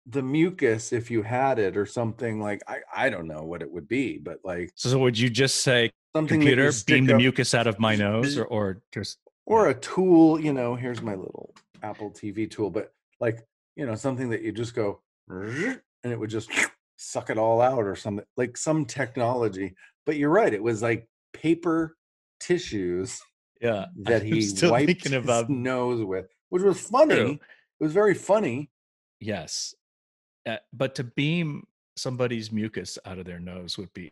[0.07, 3.71] the mucus if you had it or something like I I don't know what it
[3.71, 7.55] would be, but like So, would you just say, something computer, beam the up- mucus
[7.55, 11.55] out of my nose, or, or just or a tool, you know, here's my little
[11.83, 13.47] Apple TV tool, but like,
[13.77, 15.81] you know, something that you just go and
[16.13, 16.51] it would just
[17.01, 19.75] suck it all out or something like some technology.
[20.05, 21.97] But you're right, it was like paper
[22.39, 23.21] tissues
[23.61, 23.87] yeah?
[23.97, 27.15] that he still wiped thinking his about nose with, which was funny.
[27.15, 27.31] True.
[27.31, 28.71] It was very funny.
[29.21, 29.75] yes,
[30.47, 34.11] uh, but to beam somebody's mucus out of their nose would be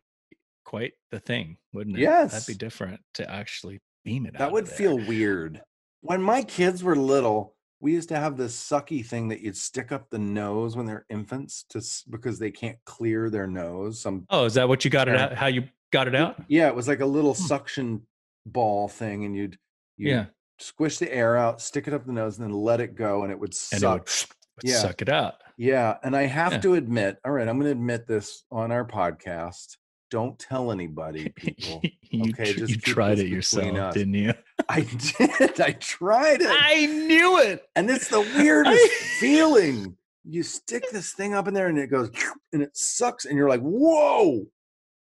[0.65, 2.01] quite the thing, wouldn't it?
[2.01, 4.35] Yes that'd be different to actually beam it.
[4.35, 5.61] out That would feel weird.
[6.01, 9.93] When my kids were little, we used to have this sucky thing that you'd stick
[9.93, 14.01] up the nose when they're infants to because they can't clear their nose.
[14.01, 15.35] Some Oh, is that what you got it out?
[15.35, 16.43] How you got it out?
[16.49, 17.43] yeah, it was like a little Hmm.
[17.43, 18.07] suction
[18.47, 19.59] ball thing, and you'd
[19.97, 20.27] you Yeah,
[20.59, 23.33] squish the air out, stick it up the nose, and then let it go, and
[23.33, 24.09] it would and suck.
[24.09, 24.79] it would, would Yeah.
[24.81, 25.35] suck it out.
[25.57, 26.61] Yeah, and I have Yeah.
[26.61, 29.77] to admit, all right, I'm going to admit this on our podcast.
[30.11, 31.83] Don't tell anybody, people.
[32.11, 33.95] you, Okay, just you tried it yourself, us.
[33.95, 34.33] didn't you?
[34.69, 34.81] I
[35.19, 35.61] did.
[35.61, 36.49] I tried it.
[36.51, 37.65] I knew it.
[37.77, 38.91] And it's the weirdest
[39.21, 39.97] feeling.
[40.25, 42.11] You stick this thing up in there and it goes
[42.53, 44.47] and it sucks, and you're like, whoa,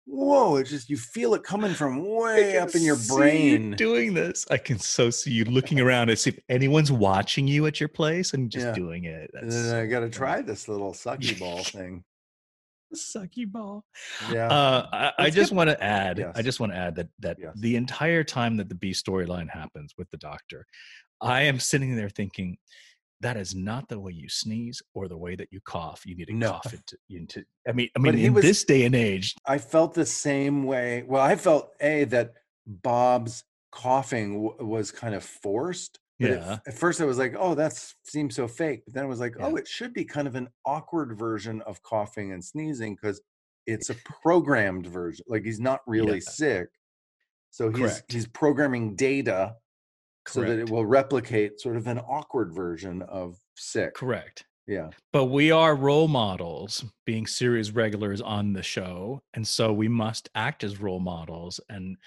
[0.06, 0.56] whoa.
[0.58, 3.18] It's just you feel it coming from way up in your see you
[3.60, 3.72] brain.
[3.72, 4.46] doing this.
[4.52, 7.90] I can so see you looking around and see if anyone's watching you at your
[7.90, 8.74] place and just Yeah.
[8.74, 9.32] doing it.
[9.34, 12.04] And That's then I got to try this little sucky ball thing.
[12.96, 13.86] Sucky ball.
[14.32, 14.48] Yeah.
[14.48, 16.24] Uh, I, I just want to add.
[16.36, 17.54] I just want to add that that Yes.
[17.56, 20.66] the entire time that the B storyline happens with the doctor,
[21.22, 22.58] I am sitting there thinking,
[23.22, 26.02] that is not the way you sneeze or the way that you cough.
[26.06, 26.52] You need to No.
[26.52, 27.44] cough it into.
[27.68, 31.04] I mean, I mean, in was- this day and age, I felt the same way.
[31.08, 32.34] Well, I felt a that
[32.68, 36.00] Bob's coughing w- was kind of forced.
[36.22, 36.60] But Yeah.
[36.68, 37.74] at first, I was like, "Oh, that
[38.06, 40.50] seems so fake." But then I was like, "Oh, it should be kind of an
[40.66, 43.22] awkward version of coughing and sneezing because
[43.66, 45.26] it's a programmed version.
[45.28, 46.34] Like he's not really Yeah.
[46.38, 46.70] sick,
[47.52, 48.08] so he's Correct.
[48.08, 49.56] he's programming data
[50.26, 53.94] so that it will replicate sort of an awkward version of sick.
[53.94, 54.46] correct.
[54.68, 59.88] Yeah, But we are role models, being series regulars on the show, and so we
[59.88, 61.98] must act as role models and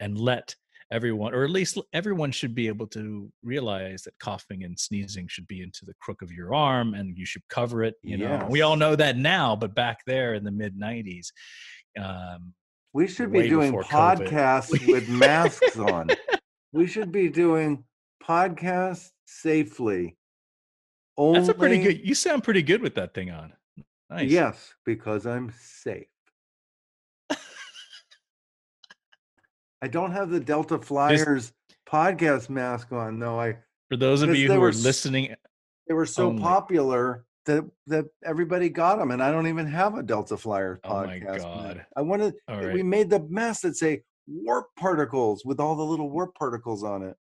[0.00, 0.56] and let
[0.92, 5.46] everyone, or at least everyone, should be able to realize that coughing and sneezing should
[5.46, 7.94] be into the crook of your arm, and you should cover it.
[8.02, 11.28] You know, we all know that now, but back there in the mid '90s,
[12.00, 12.52] um,
[12.92, 14.28] we should be doing before COVID.
[14.28, 16.08] podcasts with masks on.
[16.72, 17.84] We should be doing
[18.22, 20.16] podcasts safely.
[21.18, 22.06] that's a pretty good.
[22.06, 23.52] You sound pretty good with that thing on.
[24.10, 24.30] Nice.
[24.30, 26.06] Yes, because I'm safe.
[29.82, 31.52] I don't have the Delta Flyers
[31.88, 33.18] podcast mask on.
[33.18, 33.38] though.
[33.40, 33.56] I
[33.88, 35.34] For those of you who were are listening,
[35.88, 36.42] they were so Only.
[36.42, 40.90] popular that that everybody got them, and I don't even have a Delta Flyers podcast.
[40.90, 41.26] Oh my podcast.
[41.26, 41.42] mask.
[41.44, 41.86] God.
[41.96, 46.10] I wanted all we made the mask that say warp particles with all the little
[46.10, 47.16] warp particles on it.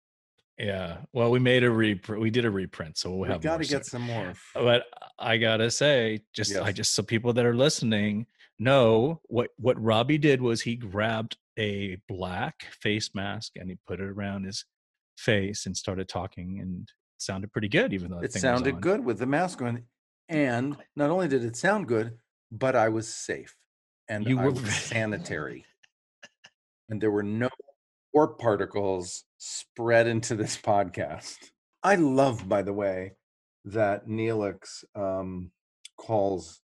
[0.59, 0.99] Yeah.
[1.15, 2.21] Well, we made a reprint.
[2.21, 4.35] We did a reprint, so we'll we have got to get some more.
[4.55, 4.85] But
[5.19, 8.27] I gotta say, just I just so people that are listening
[8.61, 14.01] know what what Robbie did was he grabbed a black face mask and he put
[14.01, 14.65] it around his
[15.17, 19.19] face and started talking and it sounded pretty good, even though It sounded good with
[19.19, 19.85] the mask on,
[20.29, 22.19] and not only did it sound good,
[22.53, 23.57] but I was safe
[24.09, 25.65] and You I were sanitary,
[26.89, 27.49] and there were no
[28.13, 31.37] warp particles spread into this podcast.
[31.83, 33.13] I love, by the way,
[33.65, 35.53] that Neelix um,
[35.97, 36.61] calls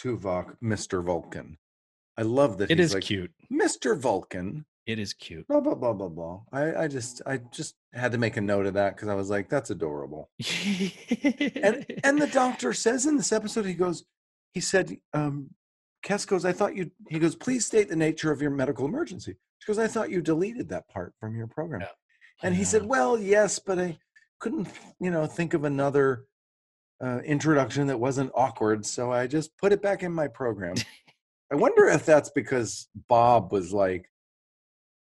[0.00, 1.02] Tuvok Mr.
[1.04, 1.58] Vulcan.
[2.16, 3.30] I love that It he's is like cute.
[3.52, 3.98] Mr.
[3.98, 4.64] Vulcan.
[4.86, 5.46] It is cute.
[5.46, 6.40] Blah blah blah blah blah.
[6.52, 9.30] I, I just I just had to make a note of that because I was
[9.30, 10.30] like, that's adorable.
[10.38, 14.04] And and the doctor says in this episode, he goes,
[14.52, 15.50] he said, um,
[16.04, 19.36] Kes goes, I thought you he goes, please state the nature of your medical emergency.
[19.58, 21.82] She goes, I thought you deleted that part from your program.
[21.82, 21.88] Yeah.
[22.42, 23.98] And he said, Well, yes, but I
[24.40, 26.24] couldn't, you know, think of another
[27.02, 30.74] uh, introduction that wasn't awkward, so I just put it back in my program.
[31.52, 34.06] I wonder if that's because Bob was like,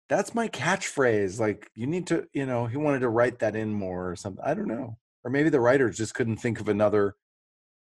[0.10, 1.40] that's my catchphrase.
[1.40, 4.44] Like, you need to, you know, he wanted to write that in more or something.
[4.44, 4.98] I don't know.
[5.24, 7.16] Or maybe the writers just couldn't think of another,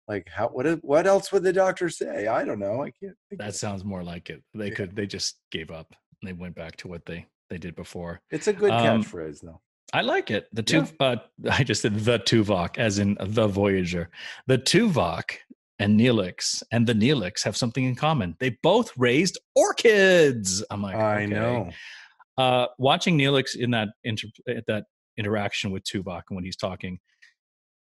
[0.07, 2.27] like, how, what, what else would the doctor say?
[2.27, 2.81] I don't know.
[2.81, 4.41] I can't think that sounds more like it.
[4.53, 4.75] They Yeah.
[4.75, 5.93] could they just gave up.
[6.23, 8.21] They went back to what they they did before.
[8.31, 9.62] It's a good um, catchphrase, though.
[9.93, 10.47] I like it.
[10.54, 10.86] The Yeah.
[10.86, 11.15] two, uh,
[11.52, 14.10] I just said the Tuvok, as in the Voyager.
[14.47, 15.38] The Tuvok
[15.80, 18.36] and Neelix and the Neelix have something in common.
[18.39, 20.63] They both raised orchids.
[20.69, 21.28] I'm like, I okay.
[21.28, 21.69] know.
[22.38, 24.28] Uh, watching Neelix in that inter-
[24.67, 24.86] that
[25.17, 27.00] interaction with Tuvok when he's talking,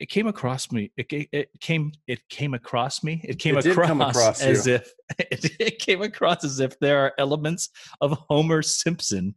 [0.01, 0.91] it came across me.
[0.97, 1.93] It, it came.
[2.09, 3.21] It came across me.
[3.25, 7.13] It came It across, across as if it, it came across as if there are
[7.19, 9.35] elements of Homer Simpson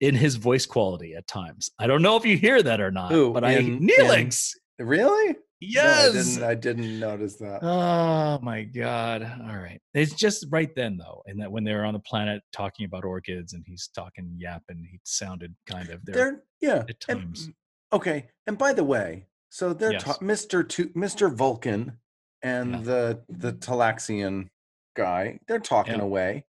[0.00, 1.70] in his voice quality at times.
[1.78, 4.50] I don't know if you hear that or not, Who, but I in- in- Neelix.
[4.78, 5.36] Really?
[5.60, 6.36] yes.
[6.36, 6.78] No, I didn't.
[6.78, 7.60] I didn't notice that.
[7.62, 9.22] Oh my god!
[9.48, 12.42] All right, it's just right then though, and that when they were on the planet
[12.52, 16.14] talking about orchids, and he's talking yap, and he sounded kind of there.
[16.14, 16.76] They're yeah.
[16.88, 17.50] at and- times.
[17.92, 18.26] okay.
[18.46, 20.02] And by the way, so they're Yes.
[20.04, 20.68] ta- Mr.
[20.68, 21.34] Tu- Mr.
[21.34, 21.98] Vulcan
[22.42, 22.80] and Yeah.
[22.82, 24.50] the the Talaxian
[24.94, 25.40] guy.
[25.48, 26.02] They're talking Yeah.
[26.02, 26.44] away.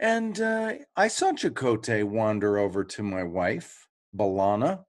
[0.00, 4.84] And uh, I saw Chakotay wander over to my wife, B'Elanna.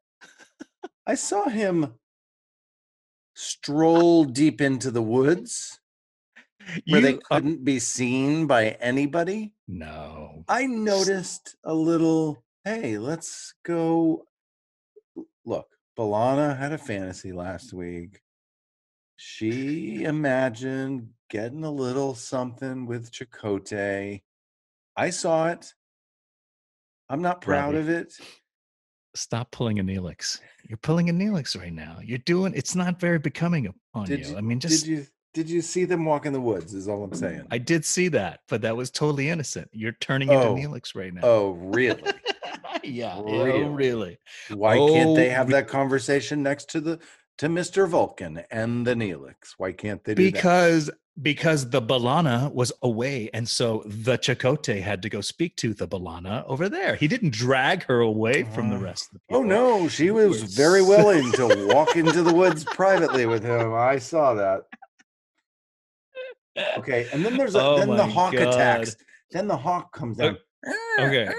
[1.08, 1.96] I saw him
[3.34, 5.80] stroll deep into the woods
[6.88, 9.54] where they You- uh, couldn't be seen by anybody.
[9.68, 14.26] no, I noticed a little, hey, let's go.
[15.46, 15.68] Look,
[15.98, 18.22] B'Elanna had a fantasy last week.
[19.16, 24.22] She imagined getting a little something with Chakotay.
[25.00, 25.74] I saw it.
[27.10, 28.14] I'm not proud of it.
[29.16, 30.40] stop pulling a Neelix.
[30.68, 31.98] You're pulling a Neelix right now.
[32.04, 32.54] You're doing.
[32.54, 34.18] It's not very becoming on you.
[34.18, 36.74] you- I mean, just Did you did you see them walk in the woods?
[36.74, 37.44] Is all I'm saying.
[37.50, 39.70] I did see that, but that was totally innocent.
[39.72, 40.56] You're turning Oh.
[40.56, 41.22] into Neelix right now.
[41.24, 42.04] oh, really?
[42.84, 43.64] yeah, oh, Really?
[43.64, 44.18] oh, really.
[44.50, 47.00] Why can't they Oh, have that conversation next to the
[47.38, 47.88] to Mr.
[47.88, 49.54] Vulcan and the Neelix?
[49.58, 50.42] Why can't they do that?
[51.22, 55.86] Because the B'Elanna was away, and so the Chakotay had to go speak to the
[55.88, 56.96] B'Elanna over there.
[56.96, 59.42] He didn't drag her away from the Uh, rest of the people.
[59.42, 63.74] Oh no, she was very willing to walk into the woods privately with him.
[63.74, 64.62] I saw that.
[66.78, 68.48] Okay, and then there's a, Oh then the hawk God.
[68.54, 68.96] attacks.
[69.32, 70.38] Then the hawk comes down.
[71.00, 71.30] okay.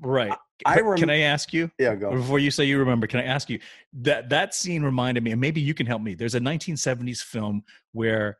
[0.00, 0.32] Right.
[0.66, 2.12] I But can I ask you Yeah, go.
[2.12, 3.06] before you say you remember?
[3.06, 3.58] Can I ask you
[3.94, 6.14] that that scene reminded me, and maybe you can help me.
[6.14, 8.38] There's a 1970s film where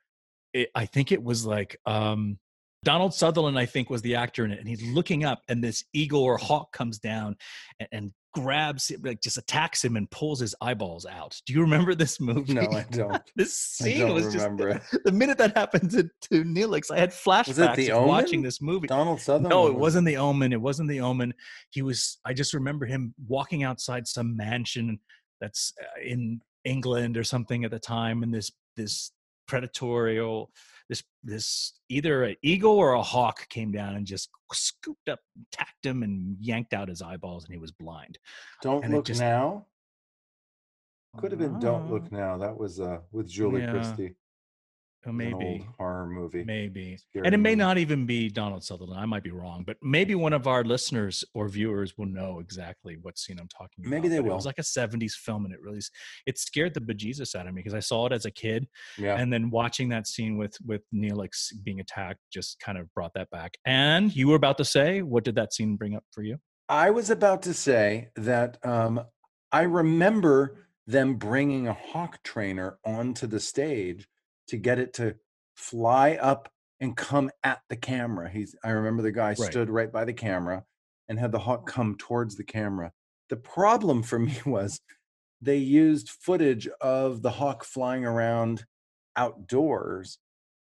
[0.54, 2.38] it, I think it was like um,
[2.84, 5.84] Donald Sutherland, I think, was the actor in it, and he's looking up, and this
[5.92, 7.36] eagle or hawk comes down
[7.80, 11.40] and, and grabs, him, like just attacks him and pulls his eyeballs out.
[11.46, 12.54] Do you remember this movie?
[12.54, 13.22] No, I don't.
[13.36, 16.98] this I scene don't was remember just the minute that happened to, to Neelix, I
[16.98, 18.86] had flashbacks The of watching this movie.
[18.86, 19.50] Donald Sutherland.
[19.50, 20.52] No, it was- wasn't the Omen.
[20.52, 21.32] It wasn't the Omen.
[21.70, 22.18] He was.
[22.24, 24.98] I just remember him walking outside some mansion
[25.40, 29.12] that's uh, in England or something at the time, and this this
[29.46, 30.50] predatorial
[30.88, 35.18] this this either an eagle or a hawk came down and just scooped up,
[35.50, 38.18] tacked him, and yanked out his eyeballs, and he was blind.
[38.62, 39.66] Don't and look just- now.
[41.18, 42.36] Could have been Don't Ah, Look Now.
[42.36, 44.10] That was uh with Julie Yeah, Christie.
[44.10, 44.16] oh, It was an old
[45.12, 45.66] maybe.
[45.78, 46.44] horror movie.
[46.44, 46.96] Maybe.
[46.96, 47.56] Scary And it may movie.
[47.56, 49.00] not even be Donald Sutherland.
[49.00, 52.96] I might be wrong, but maybe one of our listeners or viewers will know exactly
[53.02, 53.90] what scene I'm talking about.
[53.90, 54.36] Maybe they But It will.
[54.36, 55.80] was like a 70s film and it really
[56.26, 58.66] it scared the bejesus out of me because I saw it as a kid
[58.98, 59.16] Yeah.
[59.16, 63.30] and then watching that scene with with Neelix being attacked just kind of brought that
[63.30, 63.56] back.
[63.64, 66.38] And you were about to say, what did that scene bring up for you?
[66.68, 69.00] I was about to say that um,
[69.52, 74.06] I remember them bringing a hawk trainer onto the stage
[74.48, 75.16] to get it to
[75.56, 78.28] fly up and come at the camera.
[78.30, 79.38] He's I remember the guy Right.
[79.38, 80.64] stood right by the camera
[81.08, 82.92] and had the hawk come towards the camera.
[83.30, 84.80] The problem for me was
[85.40, 88.64] they used footage of the hawk flying around
[89.16, 90.18] outdoors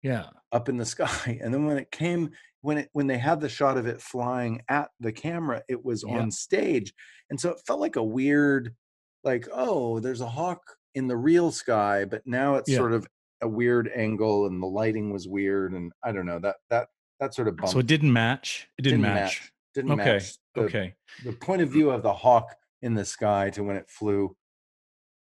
[0.04, 0.30] Yeah.
[0.52, 3.50] up in the sky and then when it came when it when they had the
[3.50, 6.20] shot of it flying at the camera it was Yeah.
[6.20, 6.94] on stage
[7.30, 8.76] and so it felt like a weird
[9.24, 10.62] like oh there's a hawk
[10.96, 12.78] in the real sky but now it's Yeah.
[12.78, 13.08] sort of
[13.41, 16.88] a weird angle and the lighting was weird and i don't know that that
[17.19, 18.67] that sort of bumped, So it didn't match.
[18.78, 19.52] It didn't, match.
[19.73, 20.04] didn't Okay.
[20.13, 20.93] match the, okay.
[21.26, 24.36] the point of view of the hawk in the sky to when it flew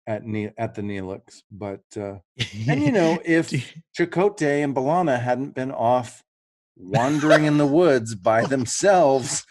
[0.05, 2.16] at ne- at the Neelix but uh
[2.68, 3.49] and you know if
[3.97, 6.22] Chakotay and B'Elanna hadn't been off
[6.78, 9.45] wandering in the woods by themselves,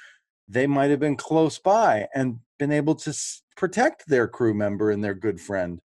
[0.47, 4.91] they might have been close by and been able to s- protect their crew member
[4.91, 5.81] and their good friend.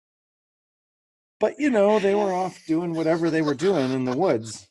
[1.39, 4.67] But you know, they were off doing whatever they were doing in the woods,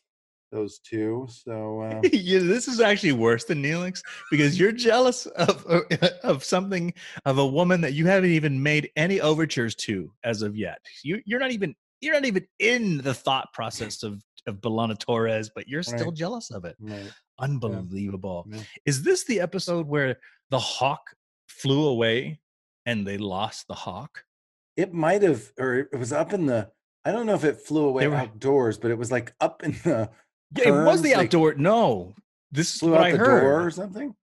[0.51, 1.27] those two.
[1.29, 4.01] So uh, yeah, this is actually worse than Neelix
[4.31, 5.65] because you're jealous of
[6.23, 6.93] of something
[7.25, 10.79] of a woman that you haven't even made any overtures to as of yet.
[11.03, 15.49] You you're not even you're not even in the thought process of of B'Elanna Torres,
[15.55, 16.13] but you're still Right.
[16.15, 16.75] jealous of it.
[16.79, 18.47] right, Unbelievable.
[18.51, 18.59] yeah.
[18.85, 20.17] Is this the episode where
[20.49, 21.01] the hawk
[21.47, 22.39] flew away
[22.85, 24.23] and they lost the hawk?
[24.77, 26.69] It might have, or it was up in the
[27.05, 29.71] I don't know if it flew away were- outdoors, but it was like up in
[29.83, 30.09] the
[30.57, 31.53] Yeah, it was the Terms, like, outdoor.
[31.55, 32.13] no,
[32.51, 33.41] this is flew what out I the heard.
[33.41, 34.15] door or something.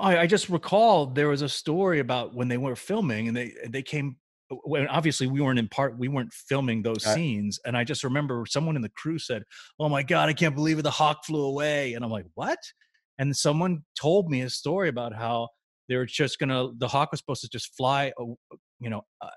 [0.00, 3.52] I, I just recalled there was a story about when they were filming and they
[3.68, 4.16] they came
[4.64, 8.02] when obviously we weren't in part we weren't filming those Uh, scenes and I just
[8.04, 9.42] remember someone in the crew said,
[9.78, 10.82] "Oh my god, I can't believe it!
[10.82, 12.58] The hawk flew away!" And I'm like, "What?"
[13.18, 15.48] And someone told me a story about how
[15.88, 18.24] they were just gonna the hawk was supposed to just fly, uh,
[18.82, 19.28] you know, uh,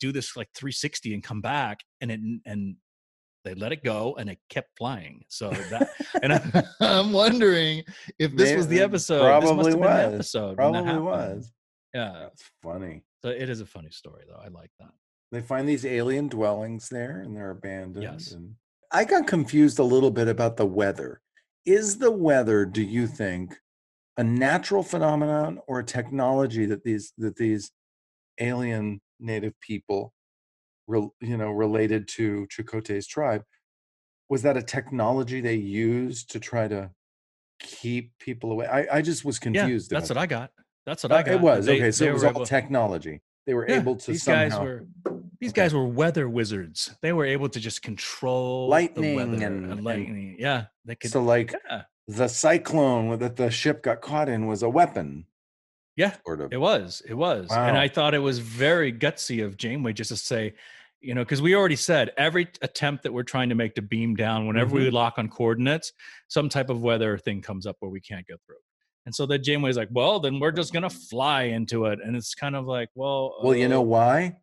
[0.00, 2.76] do this like 360 and come back, and it and
[3.44, 5.24] they let it go and it kept flying.
[5.28, 5.90] So that
[6.22, 7.82] and I, I'm wondering
[8.18, 9.40] if this was the episode.
[9.42, 10.14] this must probably have been the was.
[10.14, 10.56] episode.
[10.56, 11.52] Probably was.
[11.94, 12.12] Yeah.
[12.22, 13.02] That's funny.
[13.22, 14.40] So it is a funny story though.
[14.40, 14.90] I like that.
[15.30, 18.02] They find these alien dwellings there and they're abandoned.
[18.02, 18.32] Yes.
[18.32, 18.54] And
[18.90, 21.20] I got confused a little bit about the weather.
[21.64, 23.54] Is the weather, do you think,
[24.16, 27.70] a natural phenomenon or a technology that these that these
[28.40, 30.12] alien native people
[30.86, 33.42] rel- you know related to Chakotay's tribe
[34.28, 36.90] was that a technology they used to try to
[37.60, 38.66] keep people away?
[38.66, 39.92] I, I just was confused.
[39.92, 40.50] Yeah, that's what I got.
[40.86, 41.16] That's what that.
[41.16, 41.34] I Uh, got.
[41.34, 41.90] It was They- okay.
[41.90, 43.20] So it was all able- technology.
[43.46, 44.86] They were Yeah, able to these somehow guys were
[45.40, 45.62] these Okay.
[45.62, 46.94] guys were weather wizards.
[47.02, 50.36] They were able to just control Lightning the and- and- lightning.
[50.38, 51.10] Yeah, they could.
[51.10, 55.26] so like yeah, the cyclone that the ship got caught in was a weapon,
[55.96, 56.52] yeah, sort of.
[56.52, 57.02] it was.
[57.08, 60.54] It was, and I thought it was very gutsy of Janeway just to say,
[61.00, 64.14] you know, because we already said every attempt that we're trying to make to beam
[64.14, 64.94] down, whenever we Mm-hmm.
[64.94, 65.92] lock on coordinates,
[66.28, 68.56] some type of weather thing comes up where we can't go through.
[69.04, 72.34] And so that Janeway's like, well, then we're just gonna fly into it, and it's
[72.34, 74.36] kind of like, well, Well, you know uh, why?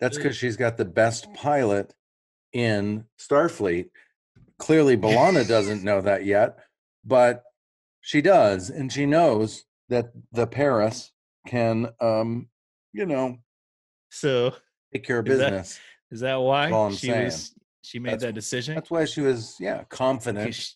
[0.00, 1.94] That's because she's got the best pilot
[2.52, 3.90] in Starfleet.
[4.58, 6.58] Clearly, B'Elanna doesn't know that yet,
[7.04, 7.44] but
[8.00, 11.12] she does, and she knows that the Paris
[11.46, 12.48] can, um,
[12.92, 13.36] you know,
[14.10, 14.54] So
[14.92, 15.78] take care of Is business.
[16.10, 17.24] is that why she saying.
[17.26, 18.74] was she made That's- that decision?
[18.74, 20.54] That's why she was, yeah, confident.
[20.54, 20.74] she-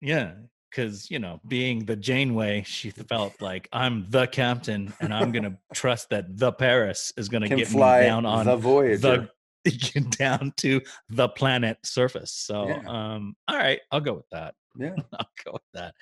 [0.00, 0.34] yeah,
[0.70, 5.56] because you know, being the Janeway, she felt like I'm the captain, and I'm gonna
[5.72, 9.28] trust that the Paris is gonna get fly me down on the Voyager.
[9.64, 12.32] the down to the planet surface.
[12.32, 12.82] So, Yeah.
[12.86, 14.54] um, all right, I'll go with that.
[14.76, 15.94] yeah, I'll go with that.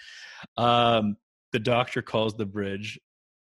[0.57, 1.17] Um,
[1.53, 2.98] the doctor calls the bridge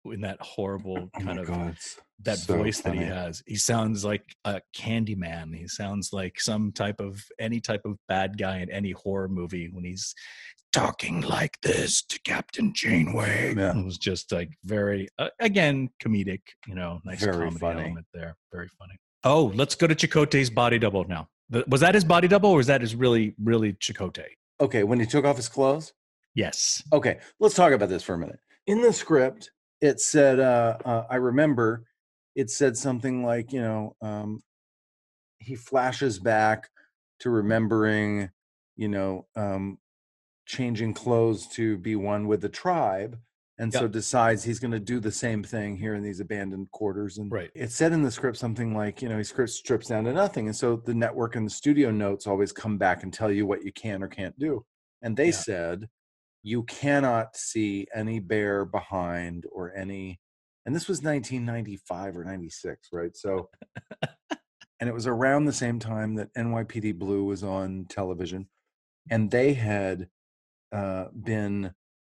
[0.05, 1.77] in that horrible oh kind of god,
[2.23, 3.43] that so voice that he has.
[3.47, 5.53] He sounds like a candy man.
[5.53, 9.69] He sounds like some type of any type of bad guy in any horror movie
[9.71, 10.15] when he's
[10.73, 13.55] talking like this to Captain Janeway.
[13.57, 13.79] Yeah.
[13.79, 17.83] It was just like very uh, again comedic, you know, nice Very comedy funny.
[17.83, 18.37] element there.
[18.53, 18.95] Very funny.
[19.25, 21.29] Oh, let's go to Chakotay's body double now.
[21.67, 24.27] Was that his body double or was that his really really Chakotay?
[24.61, 25.93] Okay, when he took off his clothes.
[26.35, 26.83] Yes.
[26.93, 28.39] Okay, let's talk about this for a minute.
[28.67, 29.51] In the script,
[29.81, 31.85] it said, uh, uh, I remember
[32.35, 34.43] it said something like, you know, um,
[35.39, 36.69] he flashes back
[37.21, 38.31] to remembering,
[38.77, 39.79] you know, um,
[40.47, 43.19] changing clothes to be one with the tribe.
[43.61, 47.19] And so decides he's going to do the same thing here in these abandoned quarters.
[47.19, 47.51] And Right.
[47.57, 50.47] it said in the script something like, you know, he script strips down to nothing.
[50.47, 53.65] And so the network and the studio notes always come back and tell you what
[53.65, 54.65] you can or can't do.
[55.03, 55.33] And they Yeah.
[55.33, 55.89] said,
[56.49, 60.19] you cannot see any bear behind or any
[60.65, 63.51] and this was 1995 or 96 right so
[64.81, 68.49] and it was around the same time that nypd blue was on television
[69.11, 70.09] and they had
[70.73, 71.73] uh, been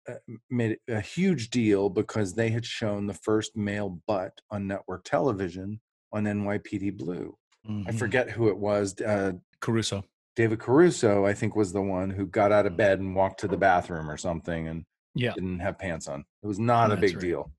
[0.08, 0.14] uh,
[0.48, 5.80] made a huge deal because they had shown the first male butt on network television
[6.12, 7.98] on nypd blue i Mhm.
[7.98, 10.04] forget who it was uh, Caruso.
[10.36, 13.48] David caruso i think was the one who got out of bed and walked to
[13.48, 15.32] the bathroom or something and Yeah.
[15.34, 16.24] didn't have pants on.
[16.42, 17.20] It was not a big right.
[17.20, 17.50] deal,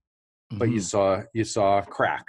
[0.51, 0.83] but you Mhm.
[0.83, 2.25] saw you saw crack.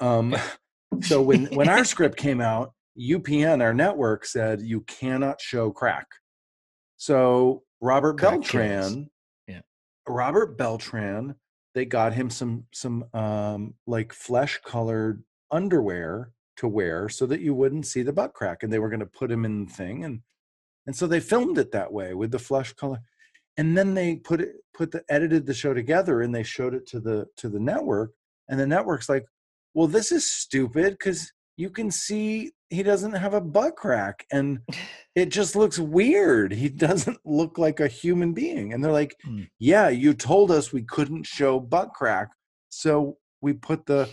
[0.00, 0.34] Um,
[1.02, 6.06] so when when our script came out, UPN, our network, said you cannot show crack.
[6.96, 8.32] So Robert Crack.
[8.32, 9.08] Beltran,
[9.46, 9.60] Yeah.
[10.08, 11.36] Robert Beltran,
[11.74, 17.54] they got him some some um, like flesh colored underwear to wear so that you
[17.54, 20.04] wouldn't see the butt crack, and they were going to put him in the thing,
[20.04, 20.20] and
[20.86, 23.00] and so they filmed it that way with the flesh color
[23.56, 26.86] and then they put it put the edited the show together and they showed it
[26.86, 28.12] to the to the network
[28.48, 29.24] and the network's like
[29.74, 34.60] well this is stupid because you can see he doesn't have a butt crack and
[35.14, 39.42] it just looks weird he doesn't look like a human being and they're like Hmm.
[39.58, 42.28] yeah you told us we couldn't show butt crack
[42.70, 44.08] so we put the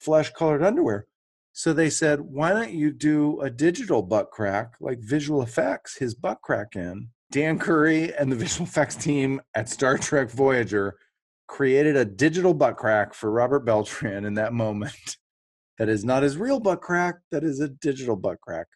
[0.00, 1.06] flesh colored underwear
[1.52, 6.14] so they said why don't you do a digital butt crack like visual effects his
[6.14, 10.96] butt crack in Dan Curry and the visual effects team at Star Trek Voyager
[11.48, 14.94] created a digital butt crack for Robert Beltran in that moment.
[15.78, 18.66] That is not his real butt crack, that is a digital butt crack.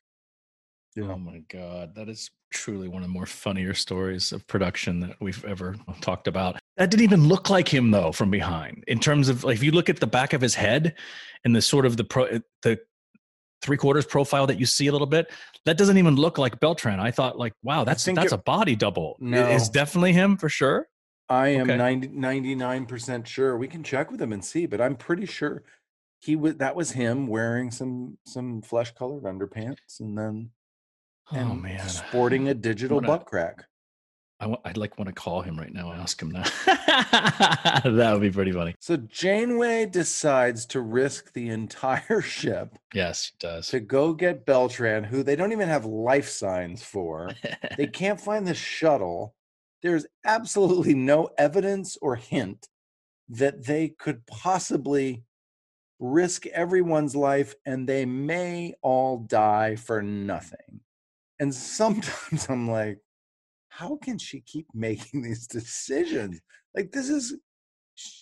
[0.96, 1.12] Yeah.
[1.12, 5.16] Oh my god, that is truly one of the more funnier stories of production that
[5.20, 6.58] we've ever talked about.
[6.76, 8.84] That didn't even look like him though from behind.
[8.86, 10.94] In terms of like, if you look at the back of his head
[11.44, 12.78] and the sort of the pro, the
[13.62, 15.30] three quarters profile that you see a little bit,
[15.64, 17.00] that doesn't even look like Beltran.
[17.00, 19.16] I thought like, wow, that's that's a body double.
[19.20, 19.46] No.
[19.48, 20.88] It's definitely him for sure.
[21.28, 21.76] I am Okay.
[21.76, 23.56] 90, 99% sure.
[23.56, 25.64] We can check with him and see, but I'm pretty sure
[26.20, 30.50] he was that was him wearing some some flesh colored underpants and then
[31.32, 33.64] Oh and man, sporting a digital a- butt crack.
[34.38, 36.52] I wa- I'd like want to call him right now and ask him that.
[37.84, 38.74] that would be pretty funny.
[38.80, 43.68] So Janeway decides to risk the entire ship Yes, he does.
[43.68, 47.30] to go get Beltran, who they don't even have life signs for.
[47.78, 49.34] they can't find the shuttle.
[49.82, 52.68] There's absolutely no evidence or hint
[53.28, 55.24] that they could possibly
[55.98, 60.80] risk everyone's life and they may all die for nothing.
[61.40, 62.98] And sometimes I'm like,
[63.76, 66.40] how can she keep making these decisions?
[66.74, 67.34] Like, this is,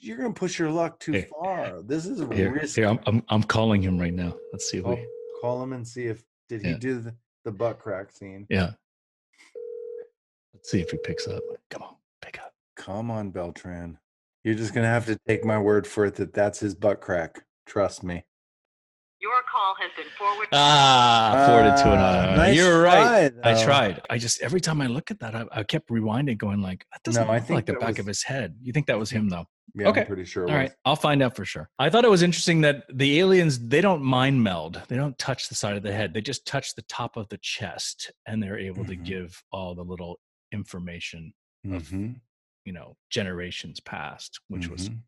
[0.00, 1.82] you're going to push your luck too Here, far.
[1.82, 2.80] This is Here, risky.
[2.80, 4.34] here I'm, I'm I'm calling him right now.
[4.52, 5.06] Let's see if Oh, we.
[5.40, 8.46] call him and see if, did he do the, the butt crack scene?
[8.50, 8.70] Yeah.
[10.52, 11.42] Let's see if he picks up.
[11.70, 12.52] Come on, pick up.
[12.76, 13.98] Come on, Beltran.
[14.44, 17.44] You're just gonna have to take my word for it that that's his butt crack.
[17.66, 18.24] Trust me.
[19.24, 20.50] Your call has been forwarded.
[20.52, 22.36] Ah, forwarded to Ah, another.
[22.36, 23.32] nice You're right.
[23.42, 24.02] try, I tried.
[24.10, 27.02] I just every time I look at that, I, I kept rewinding, going like, that
[27.04, 28.54] doesn't No, I look think like the back was- of his head.
[28.60, 29.46] You think that was him though?
[29.74, 30.02] Yeah, Okay.
[30.02, 30.44] I'm pretty sure.
[30.44, 30.68] It All was.
[30.68, 31.70] right, I'll find out for sure.
[31.78, 34.82] I thought it was interesting that the aliens they don't mind meld.
[34.88, 36.12] They don't touch the side of the head.
[36.12, 39.04] They just touch the top of the chest, and they're able to Mhm.
[39.06, 40.20] give all the little
[40.52, 41.32] information
[41.72, 42.20] of Mhm,
[42.66, 44.98] you know generations past, which was mhm.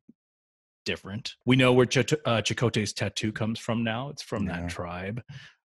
[0.87, 1.35] Different.
[1.45, 4.09] We know where Chit- uh, Chakotay's tattoo comes from now.
[4.09, 4.63] It's from Yeah.
[4.63, 5.23] that tribe.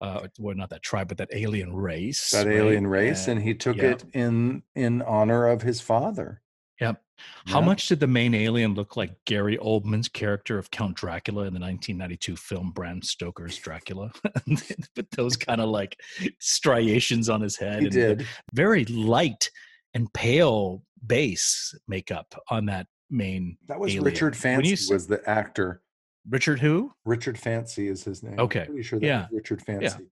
[0.02, 2.30] Uh, well, not that tribe, but that alien race.
[2.32, 2.56] that right?
[2.56, 3.92] alien race, and he took yeah.
[3.92, 6.42] it in in honor of his father.
[6.80, 7.00] Yep.
[7.46, 7.66] How Yeah.
[7.66, 11.60] much did the main alien look like Gary Oldman's character of Count Dracula in the
[11.60, 14.10] 1992 film Bram Stoker's Dracula?
[14.48, 15.98] With those kind of like
[16.40, 17.78] striations on his head.
[17.80, 18.26] He and did.
[18.52, 19.50] Very light
[19.94, 23.56] and pale base makeup on that main.
[23.68, 24.04] That was alien.
[24.04, 25.82] Richard Fancy was the actor.
[26.28, 26.92] Richard who?
[27.04, 28.38] Richard Fancy is his name.
[28.38, 30.04] Okay, I'm pretty sure that yeah, was Richard Fancy.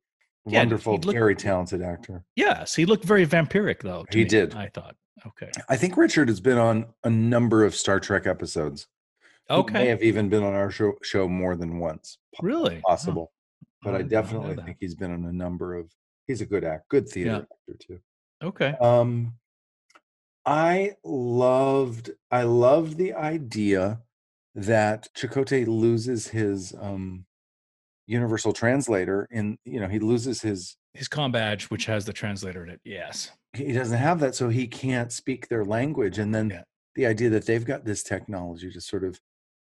[0.47, 2.25] Yeah, Wonderful, he looked- very talented actor.
[2.37, 4.05] Yes, he looked very vampiric though.
[4.11, 4.55] He me, did.
[4.55, 4.97] I thought.
[5.27, 5.51] Okay.
[5.69, 8.89] I think Richard has been on a number of Star Trek episodes.
[9.49, 12.19] He may have even been on our show, show more than once.
[12.41, 12.79] Really?
[12.85, 13.33] Oh, Possible.
[13.83, 15.91] but I I did not know definitely think he's been on a number of.
[16.27, 17.37] He's a good act, good theater Yeah.
[17.71, 18.01] actor too.
[18.43, 18.75] Okay.
[18.81, 19.35] Um,
[20.45, 24.03] I loved, I loved the idea
[24.55, 27.25] that Chakotay loses his um
[28.07, 32.63] universal translator in you know he loses his His com badge, which has the translator
[32.65, 32.81] in it.
[32.85, 33.31] Yes.
[33.55, 36.63] he doesn't have that so he can't speak their language and then Yeah.
[36.97, 39.21] the idea that they've got this technology to sort of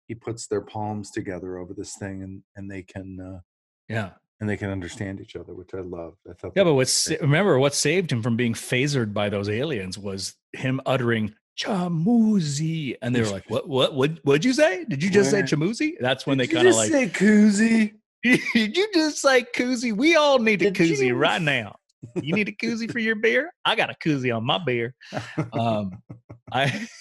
[0.09, 3.41] he puts their palms together over this thing and and they can uh
[3.89, 4.12] Yeah.
[4.41, 7.59] And they can understand each other which i love i thought Yeah, but what's remember
[7.59, 13.20] what saved him from being phasered by those aliens was him uttering Chamuzi, and they
[13.20, 13.68] were like, "What?
[13.68, 13.95] What?
[13.95, 14.18] What?
[14.22, 14.84] What'd you say?
[14.84, 18.76] Did you just say Chamuzi?" That's when Did they kind of like, say koozie "Did
[18.76, 19.95] you just say koozie?
[19.95, 21.76] We all need a Did koozie you?" right now.
[22.22, 23.53] You need a koozie for your beer?
[23.66, 24.95] I got a koozie on my beer.
[25.53, 26.03] Um,
[26.51, 26.88] I."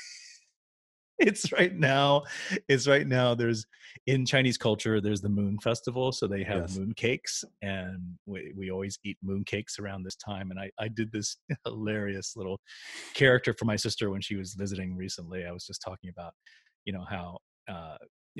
[1.19, 2.23] It's right now.
[2.67, 3.35] It's right now.
[3.35, 3.65] There's
[4.07, 5.01] in Chinese culture.
[5.01, 6.77] There's the Moon Festival, so they have Yes.
[6.77, 10.51] moon cakes, and we, we always eat moon cakes around this time.
[10.51, 12.59] And I I did this hilarious little
[13.13, 15.45] character for my sister when she was visiting recently.
[15.45, 16.33] I was just talking about,
[16.85, 17.97] you know, how uh,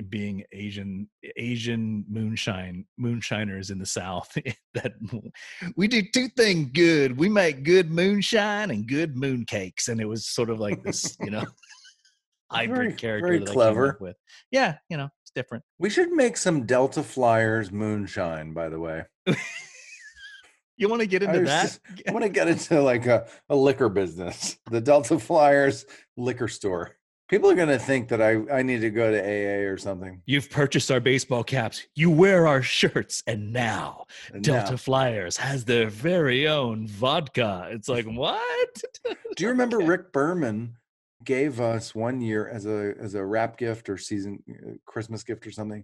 [0.08, 4.32] being Asian Asian moonshine moonshiners in the South
[4.74, 4.94] that
[5.76, 7.18] we do two things good.
[7.18, 11.18] We make good moonshine and good moon cakes, and it was sort of like this,
[11.22, 11.46] you know,
[12.52, 13.90] hybrid Very- character very that I came clever.
[13.94, 14.16] up with.
[14.52, 15.64] Yeah, you know, it's different.
[15.78, 19.04] we should make some delta flyers moonshine by the way
[20.78, 21.62] You want to get into was that?
[21.64, 25.86] just- i want to get into like a, a liquor business the delta flyers
[26.16, 26.96] liquor store
[27.28, 30.22] people are going to think that i i need to go to aa or something
[30.26, 31.86] You've purchased our baseball caps.
[31.96, 37.68] You wear our shirts, and now And Delta now- Flyers has their very own vodka.
[37.72, 38.82] It's like what?
[39.36, 40.78] Do you remember Rick Berman
[41.24, 45.46] gave us one year as a as a wrap gift or season uh, Christmas gift
[45.46, 45.84] or something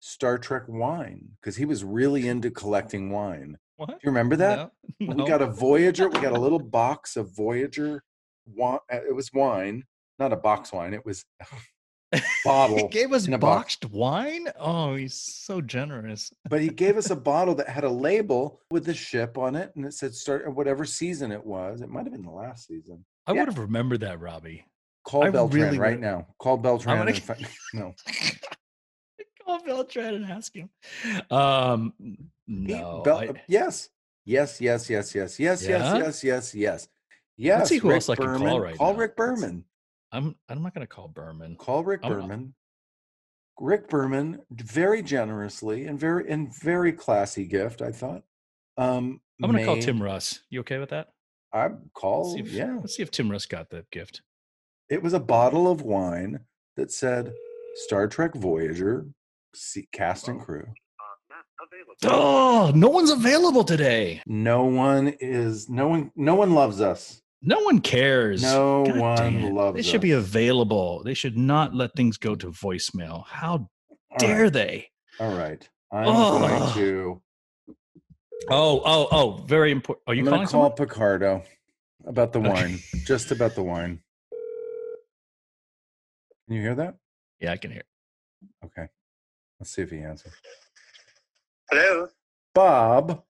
[0.00, 3.58] Star Trek wine because he was really into collecting wine.
[3.76, 3.88] What?
[3.88, 4.70] Do you remember that?
[4.98, 6.08] No, We got a Voyager.
[6.08, 8.02] We got a little box of Voyager.
[8.46, 8.78] Wine.
[8.90, 9.84] It was wine,
[10.18, 10.94] not a box wine.
[10.94, 11.24] It was
[12.12, 13.40] he bottle, gave us a box.
[13.76, 14.48] boxed wine.
[14.58, 16.32] Oh, he's so generous.
[16.48, 19.70] but he gave us a bottle that had a label with the ship on it,
[19.76, 21.80] and it said start whatever season it was.
[21.82, 23.04] It might have been the last season.
[23.26, 23.40] I Yeah.
[23.40, 24.64] would have remembered that, Robbie.
[25.04, 26.26] Call I Beltran really right would- now.
[26.38, 26.98] Call Beltran.
[26.98, 27.94] gonna- and no,
[29.44, 30.70] Call Beltran and ask him.
[31.30, 31.92] Um,
[32.46, 33.02] no.
[33.02, 33.88] Bel- I- yes,
[34.24, 35.78] yes, yes, yes, yes, yes, Yeah?
[35.78, 36.88] yes, yes, yes, yes,
[37.36, 37.68] yes.
[37.68, 38.60] see who Rick else I can call Berman.
[38.60, 38.98] right Call now.
[38.98, 39.64] Rick Let's- Berman.
[40.12, 40.34] I'm.
[40.48, 41.56] I'm not going to call Berman.
[41.56, 42.54] Call Rick I'm- Berman.
[43.62, 47.82] Rick Berman, very generously and very and very classy gift.
[47.82, 48.22] I thought.
[48.78, 50.40] Um, I'm going to call Tim Russ.
[50.48, 51.08] You okay with that?
[51.52, 52.32] I Let's call.
[52.32, 54.22] see if, yeah, Let's see if Tim Russ got that gift.
[54.90, 56.40] It was a bottle of wine
[56.76, 57.32] that said
[57.76, 59.06] Star Trek Voyager,
[59.92, 60.66] cast and crew.
[62.04, 64.22] Oh, no one's available today.
[64.26, 65.68] No one is.
[65.68, 66.10] No one.
[66.16, 67.20] No one loves us.
[67.42, 68.42] No one cares.
[68.42, 69.52] No God one damn it.
[69.52, 71.02] loves They should be available.
[71.04, 73.26] They should not let things go to voicemail.
[73.26, 73.68] How
[74.10, 74.52] All dare right.
[74.52, 74.88] they?
[75.18, 75.66] All right.
[75.92, 77.22] I'm going to.
[78.48, 79.30] Oh, oh, oh!
[79.46, 80.02] Very important.
[80.06, 80.88] Are you I'm calling going to call someone?
[80.88, 81.42] Picardo
[82.06, 82.48] about the Okay.
[82.48, 82.78] wine.
[83.04, 84.00] Just about the wine.
[86.50, 86.96] Can you hear that?
[87.38, 87.84] Yeah, I can hear.
[88.64, 88.88] Okay.
[89.60, 90.32] Let's see if he answers.
[91.70, 92.08] Hello.
[92.56, 93.22] Bob,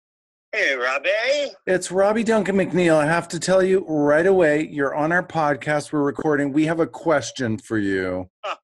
[0.52, 1.52] Hey, Robbie.
[1.66, 2.96] it's Robbie Duncan McNeill.
[2.96, 5.92] I have to tell you right away, you're on our podcast.
[5.92, 6.50] We're recording.
[6.50, 8.26] We have a question for you.
[8.44, 8.54] I'm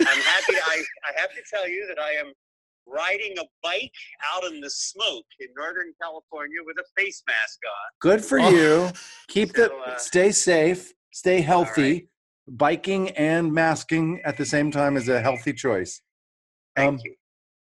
[0.00, 0.54] happy.
[0.56, 2.32] I, I have to tell you that I am
[2.86, 3.92] riding a bike
[4.34, 7.90] out in the smoke in Northern California with a face mask on.
[8.00, 8.48] Good for Oh.
[8.48, 8.88] you.
[9.28, 11.82] Keep the uh, stay safe, stay healthy.
[11.92, 12.06] right.
[12.48, 16.00] Biking and masking at the same time is a healthy choice.
[16.76, 17.14] Thank Um, you.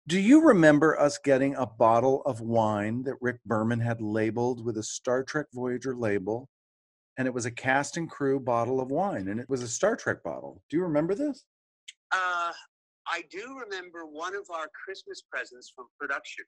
[0.06, 4.76] Do you remember us getting a bottle of wine that Rick Berman had labeled with
[4.76, 6.50] a Star Trek Voyager label?
[7.16, 9.96] And it was a cast and crew bottle of wine, and it was a Star
[9.96, 10.62] Trek bottle.
[10.68, 11.46] Do you remember this?
[12.10, 12.52] Uh,
[13.06, 16.44] I do remember one of our Christmas presents from production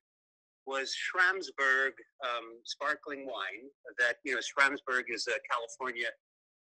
[0.66, 1.92] was Schramsberg
[2.24, 3.70] um, sparkling wine.
[3.98, 6.08] That you know, Schramsberg is a California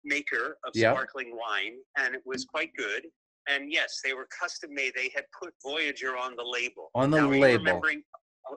[0.04, 0.92] maker of Yeah.
[0.94, 3.06] sparkling wine, and it was quite good.
[3.48, 4.94] And yes, they were custom made.
[4.96, 6.92] They had put Voyager on the label.
[6.94, 7.58] On the now, are you label.
[7.58, 8.04] remembering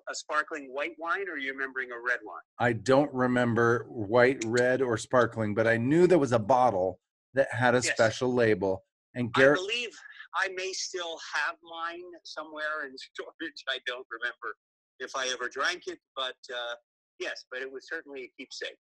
[0.08, 2.42] a, sparkling white wine, or are you remembering a red wine?
[2.58, 7.00] I don't remember white, red, or sparkling, but I knew there was a bottle
[7.34, 7.92] that had a Yes.
[7.94, 8.84] special label.
[9.14, 9.90] And I believe
[10.34, 13.64] I may still have mine somewhere in storage.
[13.68, 14.56] I don't remember
[14.98, 16.74] if I ever drank it, but uh,
[17.20, 18.76] yes, but it was certainly a keepsake.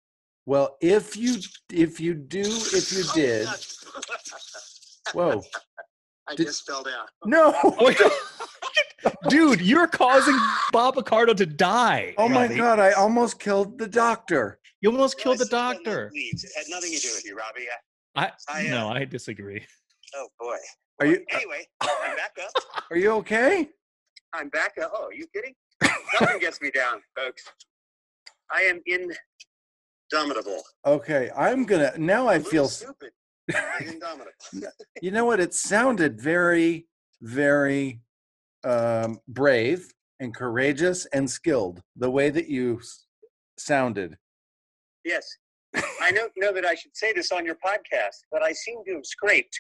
[0.46, 1.36] Well, if you
[1.72, 3.60] if you do, if you Oh, did, God.
[5.14, 5.42] whoa,
[6.30, 7.06] I Did- just fell down.
[7.26, 7.54] no,
[9.30, 10.38] Dude, you're causing
[10.72, 12.14] Bob Picardo to die.
[12.18, 12.56] oh my Robbie.
[12.58, 14.60] God, I almost killed the doctor.
[14.82, 16.12] You almost killed the uh, doctor.
[16.14, 16.44] Leaves.
[16.44, 17.68] It had nothing to do with you, Robbie.
[18.16, 19.64] I I, uh, no, I disagree.
[20.16, 20.58] Oh boy.
[21.00, 22.64] Are you Anyway, I'm back up.
[22.92, 23.70] are you okay?
[24.34, 24.92] I'm back up.
[24.94, 25.54] Oh, are you kidding?
[26.20, 27.44] Nothing gets me down, folks.
[28.52, 28.82] I am
[30.12, 30.62] indomitable.
[30.86, 32.28] Okay, I'm gonna now.
[32.28, 33.12] I feel stupid.
[33.82, 34.32] indomitable.
[35.02, 35.40] you know what?
[35.40, 36.88] It sounded very,
[37.22, 38.02] very
[38.64, 41.82] um, brave and courageous and skilled.
[41.96, 43.06] The way that you s-
[43.58, 44.18] sounded.
[45.04, 45.26] Yes.
[46.02, 48.96] I don't know that I should say this on your podcast, but I seem to
[48.96, 49.60] have scraped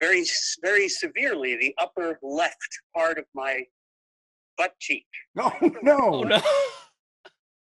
[0.00, 0.24] very,
[0.62, 3.60] very severely the upper left part of my
[4.58, 5.06] butt cheek.
[5.38, 5.52] Oh
[5.82, 5.98] no!
[6.00, 6.40] Oh no.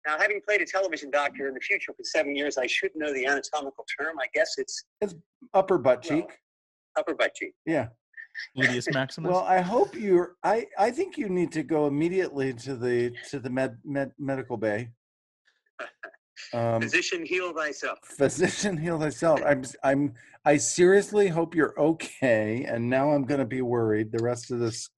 [0.08, 3.12] Now, having played a television doctor in the future for seven years, I should know
[3.12, 4.18] the anatomical term.
[4.18, 5.14] I guess it's it's
[5.52, 6.30] Upper butt Well, cheek.
[6.96, 7.52] upper butt cheek.
[7.66, 7.88] Yeah.
[8.56, 9.30] Gluteus Maximus.
[9.30, 10.36] Well, I hope you're.
[10.42, 14.56] I I think you need to go immediately to the to the med, med medical
[14.56, 14.90] bay.
[16.54, 17.98] Um, Physician, heal thyself.
[18.16, 19.40] physician, heal thyself.
[19.44, 22.64] I'm I'm I seriously hope you're okay.
[22.64, 24.88] And now I'm going to be worried the rest of this.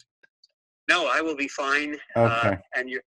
[0.90, 1.96] No, I will be fine.
[2.14, 2.48] Okay.
[2.50, 3.02] Uh, and you're,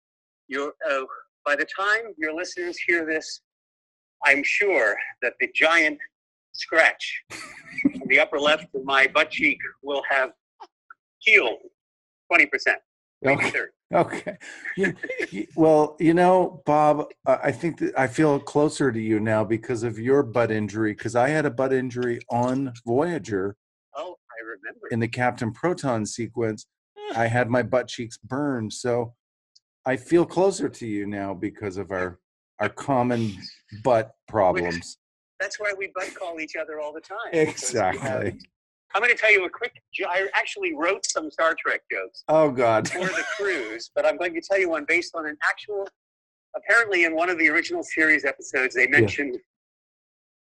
[0.48, 1.02] you're, uh,
[1.46, 3.42] by the time your listeners hear this,
[4.26, 5.98] I'm sure that the giant
[6.52, 10.32] scratch on the upper left of my butt cheek will have
[11.20, 11.60] healed
[12.32, 12.48] 20%,
[13.22, 13.62] maybe Okay.
[13.92, 14.38] Okay.
[14.78, 14.96] You-
[15.32, 19.82] you- well, you know, Bob, I think that I feel closer to you now because
[19.84, 20.92] of your butt injury.
[20.94, 23.56] Because I had a butt injury on Voyager
[23.96, 24.88] Oh, I remember.
[24.92, 26.68] in the Captain Proton sequence.
[26.98, 27.18] Hmm.
[27.20, 29.16] I had my butt cheeks burned, so
[29.90, 32.20] I feel closer to you now because of our
[32.60, 33.32] our common
[33.84, 35.00] butt problems.
[35.40, 37.18] That's why we butt call each other all the time.
[37.32, 38.40] because we have- Exactly.
[38.94, 39.72] I'm going to tell you a quick.
[40.08, 42.88] I actually wrote some Star Trek jokes Oh God.
[42.88, 45.88] for the cruise, but I'm going to tell you one based on an actual.
[46.56, 49.38] Apparently, in one of the original series episodes, they mentioned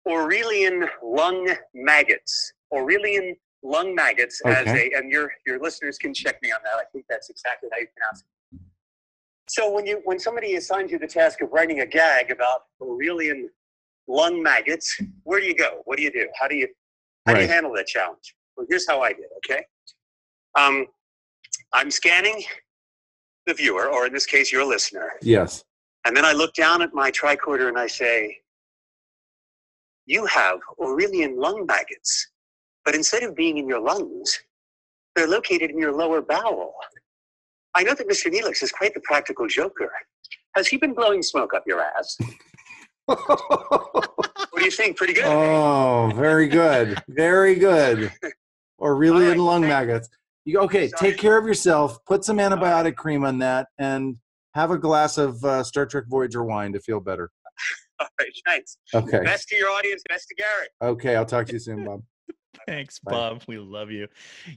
[0.07, 2.53] Aurelian lung maggots.
[2.75, 4.91] Aurelian lung maggots as Okay.
[4.93, 6.75] a, and your your listeners can check me on that.
[6.75, 8.27] I think that's exactly how you pronounce it.
[9.53, 13.49] So when you when somebody assigns you the task of writing a gag about Aurelian
[14.07, 15.81] lung maggots, where do you go?
[15.85, 16.27] What do you do?
[16.39, 16.67] How do you
[17.27, 18.33] how do you handle that challenge?
[18.57, 19.25] Well, here's how I did.
[19.45, 19.63] Okay,
[20.57, 20.87] um,
[21.71, 22.43] I'm scanning
[23.45, 25.63] the viewer, or in this case, your listener, Yes.
[26.05, 28.35] and then I look down at my tricorder and I say,
[30.07, 32.31] You have Aurelian lung maggots,
[32.85, 34.39] but instead of being in your lungs,
[35.15, 36.73] they're located in your lower bowel.
[37.75, 38.31] I know that Mr.
[38.31, 39.91] Neelix is quite the practical joker.
[40.55, 42.17] Has he been blowing smoke up your ass?
[43.05, 44.95] What do you think?
[44.97, 45.25] Pretty good.
[45.25, 47.01] oh, very good.
[47.09, 48.11] Very good.
[48.81, 50.09] Aurelian right, in lung thank- maggots.
[50.45, 51.11] You, okay, Sorry.
[51.11, 52.03] take care of yourself.
[52.05, 54.17] Put some antibiotic cream on that and
[54.55, 57.31] have a glass of uh, Star Trek Voyager wine to feel better.
[57.99, 58.77] All right, thanks.
[58.93, 59.21] Okay.
[59.23, 60.69] Best to your audience, best to Garrett.
[60.81, 62.03] Okay, I'll talk to you soon, Bob.
[62.67, 63.11] Thanks, Bye.
[63.11, 63.43] Bob.
[63.47, 64.07] We love you.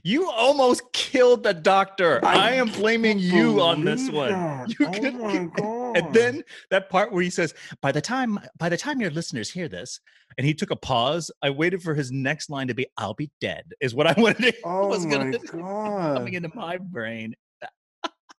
[0.03, 2.23] You almost killed the doctor.
[2.23, 4.29] I I, am blaming you on this one.
[4.69, 5.77] You oh could- my god.
[5.97, 9.49] And then that part where he says, "By the time, by the time your listeners
[9.49, 9.99] hear this,"
[10.37, 11.31] and he took a pause.
[11.41, 14.53] I waited for his next line to be, "I'll be dead," is what I wanted.
[14.53, 16.17] To, Oh was my gonna god.
[16.17, 17.33] coming into my brain.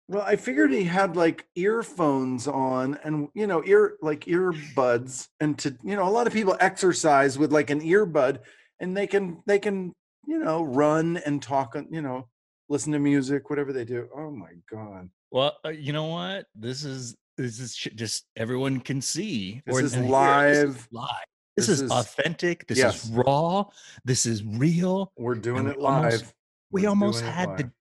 [0.10, 5.58] Well, I figured he had like earphones on and you know, ear like earbuds and
[5.60, 8.40] to you know, a lot of people exercise with like an earbud
[8.80, 9.94] and they can they can,
[10.26, 12.28] you know, run and talk you know,
[12.70, 14.08] listen to music, whatever they do.
[14.16, 15.10] Oh my god.
[15.32, 16.46] Well, uh, you know what?
[16.56, 19.62] This is this is just everyone can see.
[19.66, 20.14] This is and hear.
[20.50, 20.88] This is live.
[20.92, 21.08] live.
[21.56, 22.68] This, This is, is- authentic.
[22.68, 23.06] This Yes.
[23.06, 23.66] is raw.
[24.06, 25.12] This is real.
[25.18, 26.04] We're doing we it live.
[26.04, 26.34] almost-
[26.72, 27.72] we almost had the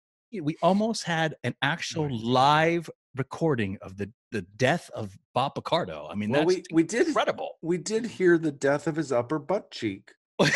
[0.40, 2.20] we almost had an actual God.
[2.20, 6.08] live recording of the the death of Bob Picardo.
[6.10, 7.56] I mean, Well, that's we we did incredible.
[7.62, 10.12] we did hear the death of his upper butt cheek.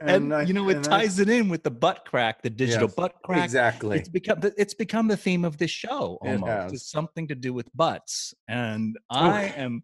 [0.00, 2.42] and And I- you know, it and I- ties it in with the butt crack,
[2.42, 3.44] the digital Yes, butt crack.
[3.44, 3.98] Exactly.
[3.98, 6.46] It's become the- it's become the theme of this show It almost.
[6.50, 6.72] has.
[6.74, 9.54] It's something to do with butts, and I Okay.
[9.60, 9.82] am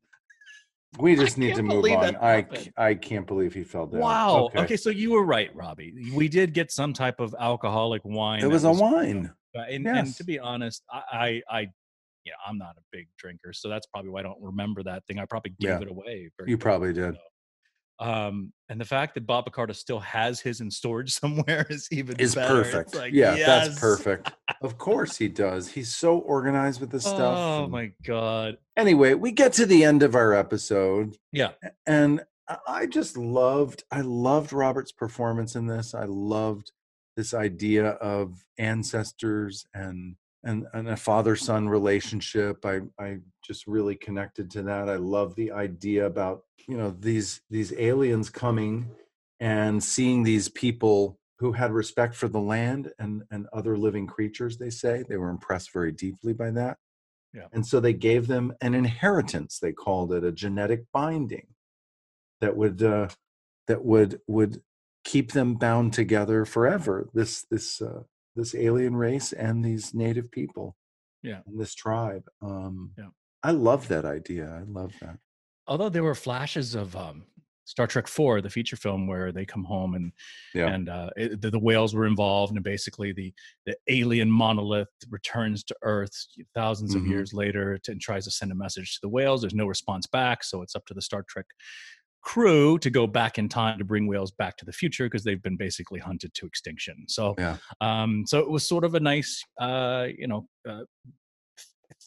[0.98, 2.16] We I just need to move on.
[2.16, 4.00] I I can't believe he fell down.
[4.00, 4.48] wow.
[4.56, 4.76] Okay.
[4.78, 5.92] so you were right, Robbie.
[6.14, 8.42] We did get some type of alcoholic wine.
[8.42, 9.32] It was a wine.
[9.54, 13.08] Uh, and, and to be honest, I, I, I, you know, I'm not a big
[13.18, 15.18] drinker, so that's probably why I don't remember that thing.
[15.18, 15.80] I probably gave Yeah.
[15.80, 16.30] it away.
[16.46, 17.16] You probably did.
[17.98, 22.16] Um, and the fact that Bob Picardo still has his in storage somewhere is even
[22.18, 22.62] is better.
[22.62, 22.94] Perfect.
[22.94, 23.68] like, yeah, yes.
[23.68, 24.32] that's perfect.
[24.62, 25.68] Of course he does.
[25.68, 27.38] He's so organized with this stuff.
[27.38, 28.56] Oh my god!
[28.76, 31.52] Anyway, we get to the end of our episode, Yeah,
[31.86, 32.22] and
[32.66, 33.84] I just loved.
[33.90, 35.94] I loved Robert's performance in this.
[35.94, 36.72] I loved
[37.16, 40.16] this idea of ancestors and
[40.46, 42.64] and and a father son relationship.
[42.64, 44.88] I I just really connected to that.
[44.88, 48.90] I love the idea about you know these these aliens coming
[49.40, 54.56] and seeing these people who had respect for the land and and other living creatures
[54.56, 56.78] they say they were impressed very deeply by that
[57.34, 57.48] Yeah.
[57.52, 61.48] and so they gave them an inheritance they called it a genetic binding
[62.40, 63.08] that would uh,
[63.68, 64.62] that would would
[65.04, 68.02] keep them bound together forever this this uh,
[68.36, 70.76] this alien race and these native people
[71.22, 71.40] Yeah.
[71.46, 73.10] and this tribe um Yeah.
[73.42, 75.18] i love that idea i love that
[75.66, 77.26] although there were flashes of um,
[77.64, 80.12] Star Trek Four, the feature film, where they come home and
[80.54, 80.68] Yeah.
[80.72, 83.34] and uh, it, the, the whales were involved, and basically the
[83.66, 86.12] the alien monolith returns to Earth
[86.54, 87.08] 1000s of Mhm.
[87.10, 89.40] years later to, and tries to send a message to the whales.
[89.40, 91.46] There's no response back, so it's up to the Star Trek
[92.26, 95.42] crew to go back in time to bring whales back to the future because they've
[95.42, 96.96] been basically hunted to extinction.
[97.06, 97.56] So Yeah.
[97.80, 100.82] um, so it was sort of a nice, uh, you know, uh,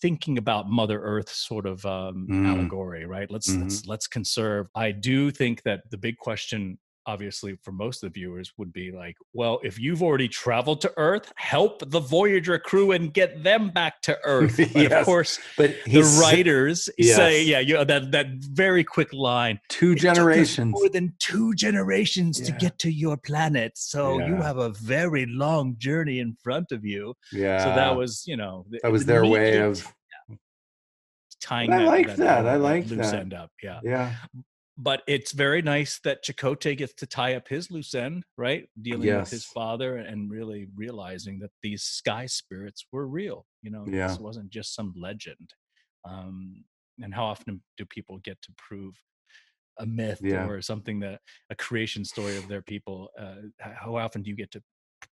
[0.01, 2.45] thinking about Mother Earth sort of um, Mm.
[2.45, 3.31] allegory, right?
[3.31, 4.67] Let's let's let's conserve.
[4.75, 6.77] I do think that the big question,
[7.13, 10.91] obviously, for most of the viewers, would be like, well, if you've already traveled to
[10.97, 14.57] Earth, help the Voyager crew and get them back to Earth.
[14.79, 14.91] Yes.
[15.01, 17.47] Of course, but the writers say, Yes.
[17.47, 18.27] yeah, you know, that that
[18.63, 19.59] very quick line.
[19.69, 24.19] two "It took us generations more than two generations to get to your planet so
[24.27, 28.37] you have a very long journey in front of you yeah so that was you
[28.37, 29.85] know th- that was an their way of
[31.41, 33.19] tying I like that, uh, I like loose that.
[33.21, 34.13] end up yeah yeah
[34.79, 39.15] but it's very nice that Chakotay gets to tie up his loose end right dealing
[39.15, 44.07] with his father and really realizing that these sky spirits were real you know Yeah.
[44.07, 45.53] this wasn't just some legend
[46.05, 46.63] um
[47.01, 48.95] and how often do people get to prove
[49.79, 50.45] a myth Yeah.
[50.45, 54.51] or something that a creation story of their people uh, how often do you get
[54.51, 54.63] to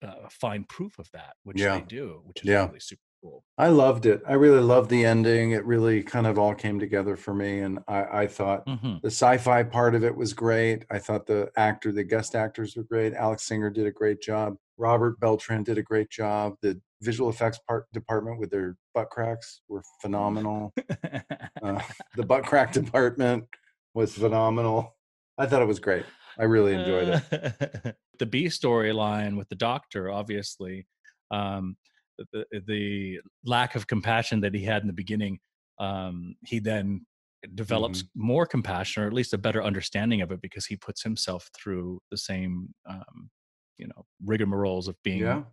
[0.03, 1.80] uh, find proof of that which Yeah.
[1.80, 2.68] they do which is Yeah.
[2.68, 3.43] really super cool.
[3.57, 4.21] I loved it.
[4.28, 5.51] I really loved the ending.
[5.51, 9.09] It really kind of all came together for me, and I, I thought hmm the
[9.09, 10.86] sci-fi part of it was great.
[10.89, 13.13] I thought the actor, the guest actors were great.
[13.13, 14.55] Alex Singer did a great job.
[14.78, 16.53] Robert Beltran did a great job.
[16.61, 20.74] The visual effects part department with their butt cracks were phenomenal.
[21.61, 21.82] Uh,
[22.17, 23.45] the butt crack department
[23.93, 24.97] was phenomenal.
[25.38, 26.03] I thought it was great.
[26.38, 27.24] I really enjoyed it.
[27.32, 27.95] it.
[28.19, 30.86] the B storyline with the doctor, obviously,
[31.32, 31.78] um,
[32.32, 35.39] the, the the lack of compassion that he had in the beginning,
[35.80, 37.05] um, he then
[37.55, 38.07] develops Mm-hmm.
[38.15, 41.99] more compassion, or at least a better understanding of it, because he puts himself through
[42.11, 43.30] the same, um,
[43.78, 45.43] you know, rigmaroles of being Yeah.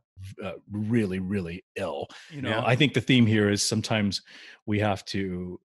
[0.44, 2.06] uh, really, really ill.
[2.30, 2.62] You know, Yeah.
[2.64, 4.22] I think the theme here is sometimes
[4.66, 5.60] we have to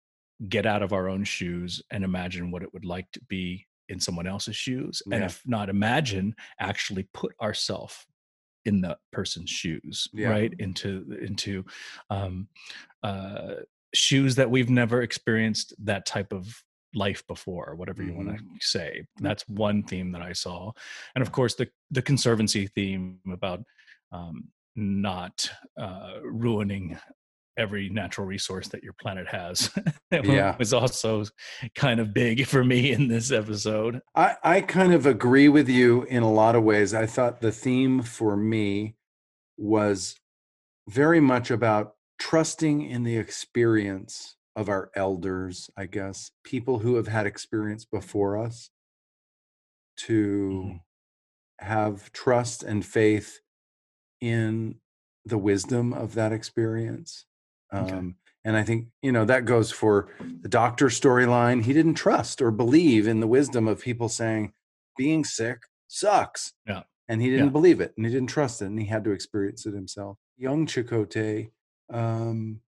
[0.49, 4.01] get out of our own shoes and imagine what it would like to be in
[4.01, 5.03] someone else's shoes.
[5.13, 8.07] And if not imagine, actually put ourselves
[8.65, 10.29] in the person's shoes, Yeah.
[10.31, 10.53] right?
[10.59, 11.65] Into into
[12.11, 12.49] um,
[13.03, 13.55] uh,
[13.95, 16.63] shoes that we've never experienced that type of
[16.95, 18.57] life before, whatever you want to Mm-hmm.
[18.61, 19.05] say.
[19.21, 20.73] That's one theme that I saw,
[21.15, 23.63] and of course the the conservancy theme about
[24.13, 26.99] um, not uh, ruining
[27.57, 29.71] every natural resource that your planet has
[30.13, 30.57] Yeah.
[30.59, 31.25] was also
[31.75, 34.01] kind of big for me in this episode.
[34.15, 36.95] I, I kind of agree with you in a lot of ways.
[36.95, 38.97] I thought the theme for me
[39.57, 40.17] was
[40.89, 47.09] very much about trusting in the experience of our elders, I guess, people who have
[47.09, 48.71] had experience before us
[49.97, 50.81] to Mhm.
[51.61, 53.41] have trust and faith
[54.21, 54.81] in
[55.25, 57.27] the wisdom of that experience.
[57.73, 57.93] Okay.
[57.97, 60.09] Um, and I think, you know, that goes for
[60.43, 61.63] the doctor storyline.
[61.63, 64.53] He didn't trust or believe in the wisdom of people saying
[64.97, 66.55] being sick sucks.
[66.67, 66.85] Yeah.
[67.09, 67.51] And he didn't Yeah.
[67.53, 70.17] believe it and he didn't trust it and he had to experience it himself.
[70.39, 71.51] Young Chakotay,
[71.91, 72.63] um,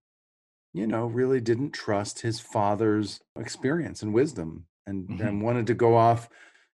[0.73, 5.27] you know, really didn't trust his father's experience and wisdom and, Mhm.
[5.27, 6.29] and wanted to go off,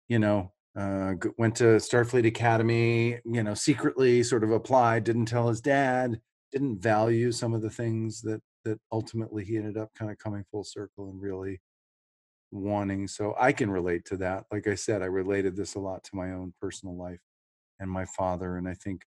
[0.09, 5.47] you know, uh, went to Starfleet Academy, you know, secretly sort of applied, didn't tell
[5.49, 6.21] his dad,
[6.51, 10.43] didn't value some of the things that that ultimately he ended up kind of coming
[10.51, 11.61] full circle and really
[12.51, 13.07] wanting.
[13.07, 14.45] So I can relate to that.
[14.51, 17.21] Like I said, I related this a lot to my own personal life
[17.79, 18.57] and my father.
[18.57, 19.03] And I think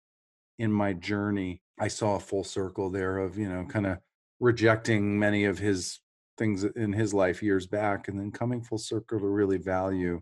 [0.59, 3.99] in my journey, I saw a full circle there of, you know, kind of
[4.41, 6.01] rejecting many of his
[6.37, 10.21] things in his life years back and then coming full circle to really value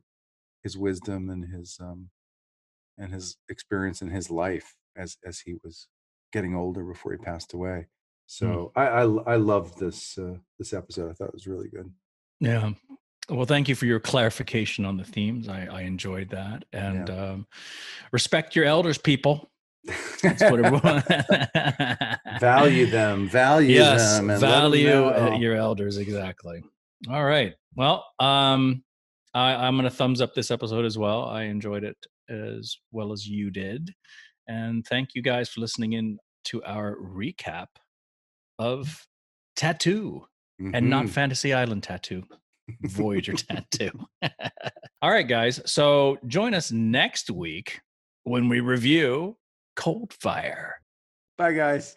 [0.62, 2.08] his wisdom and his um
[2.98, 5.88] and his experience in his life as as he was
[6.36, 7.86] getting older before he passed away.
[8.26, 11.10] So I I I loved this uh, this episode.
[11.10, 11.90] I thought it was really good.
[12.40, 12.72] Yeah.
[13.28, 15.48] Well, thank you for your clarification on the themes.
[15.48, 16.64] I, I enjoyed that.
[16.72, 17.46] And um,
[18.12, 19.50] respect your elders, people.
[20.22, 21.02] That's what everyone
[22.40, 25.36] value them, value yes, them, and value uh, know.
[25.36, 26.62] your elders exactly.
[27.10, 27.54] All right.
[27.74, 28.84] Well, um,
[29.34, 31.24] I, I'm going to thumbs up this episode as well.
[31.24, 31.96] I enjoyed it
[32.28, 33.92] as well as you did,
[34.48, 37.66] and thank you guys for listening in to our recap
[38.58, 39.06] of
[39.56, 40.26] Tattoo
[40.58, 41.10] and not Mhm.
[41.10, 42.22] Fantasy Island Tattoo.
[42.82, 43.90] Voyager Tattoo.
[45.02, 45.60] All right, guys.
[45.70, 47.80] So join us next week
[48.24, 49.36] when we review
[49.76, 50.80] Cold Fire.
[51.38, 51.96] Bye, guys.